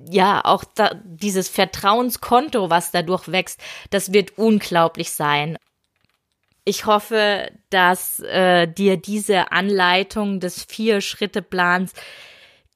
ja, 0.09 0.41
auch 0.43 0.65
da, 0.65 0.93
dieses 1.05 1.51
Vertrauenskonto, 1.51 2.71
was 2.71 2.91
dadurch 2.91 3.31
wächst, 3.31 3.61
das 3.91 4.15
wird 4.15 4.39
unglaublich 4.39 5.13
sein. 5.13 5.59
Ich 6.65 6.87
hoffe, 6.87 7.51
dass 7.69 8.21
äh, 8.21 8.67
dir 8.69 8.97
diese 8.97 9.53
Anleitung 9.53 10.41
des 10.41 10.65
Vier-Schritte-Plans 10.65 11.93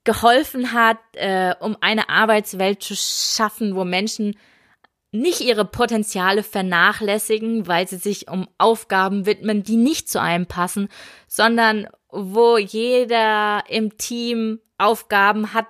geholfen 0.05 0.73
hat, 0.73 0.99
äh, 1.15 1.55
um 1.61 1.77
eine 1.81 2.09
Arbeitswelt 2.09 2.83
zu 2.83 2.95
schaffen, 2.95 3.75
wo 3.75 3.85
Menschen 3.85 4.37
nicht 5.15 5.41
ihre 5.41 5.65
Potenziale 5.65 6.43
vernachlässigen, 6.43 7.69
weil 7.69 7.87
sie 7.87 7.97
sich 7.97 8.29
um 8.29 8.49
Aufgaben 8.59 9.27
widmen, 9.27 9.63
die 9.63 9.77
nicht 9.77 10.09
zu 10.09 10.21
einem 10.21 10.47
passen, 10.47 10.89
sondern 11.29 11.89
wo 12.11 12.59
jeder 12.59 13.63
im 13.69 13.97
Team 13.97 14.61
Aufgaben 14.77 15.55
hat, 15.55 15.67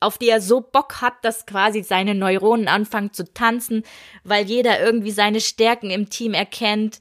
auf 0.00 0.18
die 0.18 0.28
er 0.28 0.40
so 0.40 0.60
Bock 0.60 1.00
hat, 1.00 1.14
dass 1.22 1.46
quasi 1.46 1.82
seine 1.82 2.14
Neuronen 2.14 2.68
anfangen 2.68 3.12
zu 3.12 3.32
tanzen, 3.32 3.82
weil 4.24 4.44
jeder 4.44 4.80
irgendwie 4.80 5.10
seine 5.10 5.40
Stärken 5.40 5.90
im 5.90 6.10
Team 6.10 6.34
erkennt 6.34 7.00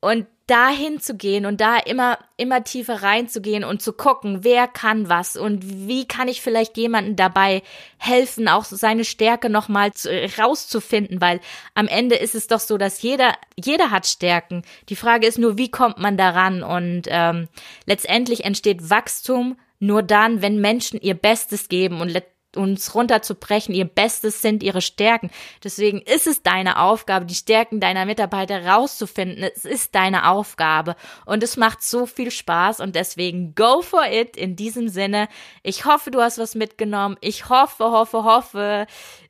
und 0.00 0.26
dahin 0.48 0.98
zu 0.98 1.14
gehen 1.14 1.46
und 1.46 1.60
da 1.60 1.76
immer, 1.76 2.18
immer 2.36 2.64
tiefer 2.64 3.02
reinzugehen 3.02 3.62
und 3.64 3.82
zu 3.82 3.92
gucken, 3.92 4.42
wer 4.42 4.66
kann 4.66 5.08
was 5.08 5.36
und 5.36 5.88
wie 5.88 6.08
kann 6.08 6.26
ich 6.26 6.42
vielleicht 6.42 6.76
jemanden 6.76 7.14
dabei 7.14 7.62
helfen, 7.98 8.48
auch 8.48 8.64
seine 8.64 9.04
Stärke 9.04 9.50
nochmal 9.50 9.92
rauszufinden, 10.38 11.20
weil 11.20 11.40
am 11.74 11.86
Ende 11.86 12.16
ist 12.16 12.34
es 12.34 12.46
doch 12.46 12.60
so, 12.60 12.78
dass 12.78 13.02
jeder, 13.02 13.34
jeder 13.56 13.90
hat 13.90 14.06
Stärken. 14.06 14.62
Die 14.88 14.96
Frage 14.96 15.26
ist 15.26 15.38
nur, 15.38 15.58
wie 15.58 15.70
kommt 15.70 15.98
man 15.98 16.16
daran 16.16 16.62
und 16.62 17.02
ähm, 17.08 17.48
letztendlich 17.86 18.44
entsteht 18.44 18.90
Wachstum 18.90 19.56
nur 19.80 20.02
dann, 20.02 20.42
wenn 20.42 20.60
Menschen 20.60 21.00
ihr 21.00 21.14
Bestes 21.14 21.68
geben 21.68 22.00
und 22.00 22.08
uns 22.56 22.94
runterzubrechen. 22.94 23.74
Ihr 23.74 23.84
Bestes 23.84 24.42
sind 24.42 24.62
ihre 24.62 24.80
Stärken. 24.80 25.30
Deswegen 25.62 26.00
ist 26.00 26.26
es 26.26 26.42
deine 26.42 26.80
Aufgabe, 26.80 27.26
die 27.26 27.34
Stärken 27.34 27.80
deiner 27.80 28.06
Mitarbeiter 28.06 28.66
rauszufinden. 28.66 29.42
Es 29.42 29.64
ist 29.64 29.94
deine 29.94 30.28
Aufgabe 30.30 30.96
und 31.26 31.42
es 31.42 31.56
macht 31.56 31.82
so 31.82 32.06
viel 32.06 32.30
Spaß 32.30 32.80
und 32.80 32.96
deswegen 32.96 33.54
go 33.54 33.82
for 33.82 34.06
it 34.10 34.36
in 34.36 34.56
diesem 34.56 34.88
Sinne. 34.88 35.28
Ich 35.62 35.84
hoffe, 35.84 36.10
du 36.10 36.20
hast 36.20 36.38
was 36.38 36.54
mitgenommen. 36.54 37.16
Ich 37.20 37.48
hoffe, 37.48 37.84
hoffe, 37.84 38.24
hoffe, 38.24 38.86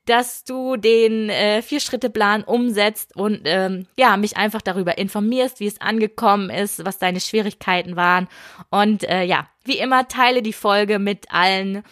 dass 0.08 0.44
du 0.44 0.76
den 0.76 1.28
äh, 1.28 1.60
Vier-Schritte-Plan 1.60 2.42
umsetzt 2.44 3.14
und 3.14 3.42
ähm, 3.44 3.86
ja, 3.96 4.16
mich 4.16 4.36
einfach 4.38 4.62
darüber 4.62 4.96
informierst, 4.96 5.60
wie 5.60 5.66
es 5.66 5.80
angekommen 5.80 6.48
ist, 6.48 6.84
was 6.84 6.98
deine 6.98 7.20
Schwierigkeiten 7.20 7.94
waren. 7.94 8.28
Und 8.70 9.04
äh, 9.04 9.24
ja, 9.24 9.48
wie 9.64 9.78
immer, 9.78 10.08
teile 10.08 10.40
die 10.40 10.54
Folge 10.54 10.98
mit 10.98 11.30
allen 11.30 11.84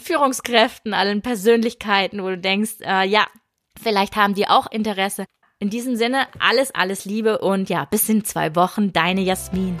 Führungskräften, 0.00 0.94
allen 0.94 1.22
Persönlichkeiten, 1.22 2.22
wo 2.22 2.28
du 2.28 2.38
denkst, 2.38 2.76
äh, 2.80 3.06
ja, 3.06 3.26
vielleicht 3.80 4.16
haben 4.16 4.34
die 4.34 4.48
auch 4.48 4.70
Interesse. 4.70 5.24
In 5.58 5.70
diesem 5.70 5.96
Sinne, 5.96 6.28
alles, 6.38 6.72
alles 6.74 7.04
Liebe 7.04 7.38
und 7.38 7.68
ja, 7.68 7.84
bis 7.84 8.08
in 8.08 8.24
zwei 8.24 8.54
Wochen, 8.54 8.92
deine 8.92 9.22
Jasmin. 9.22 9.78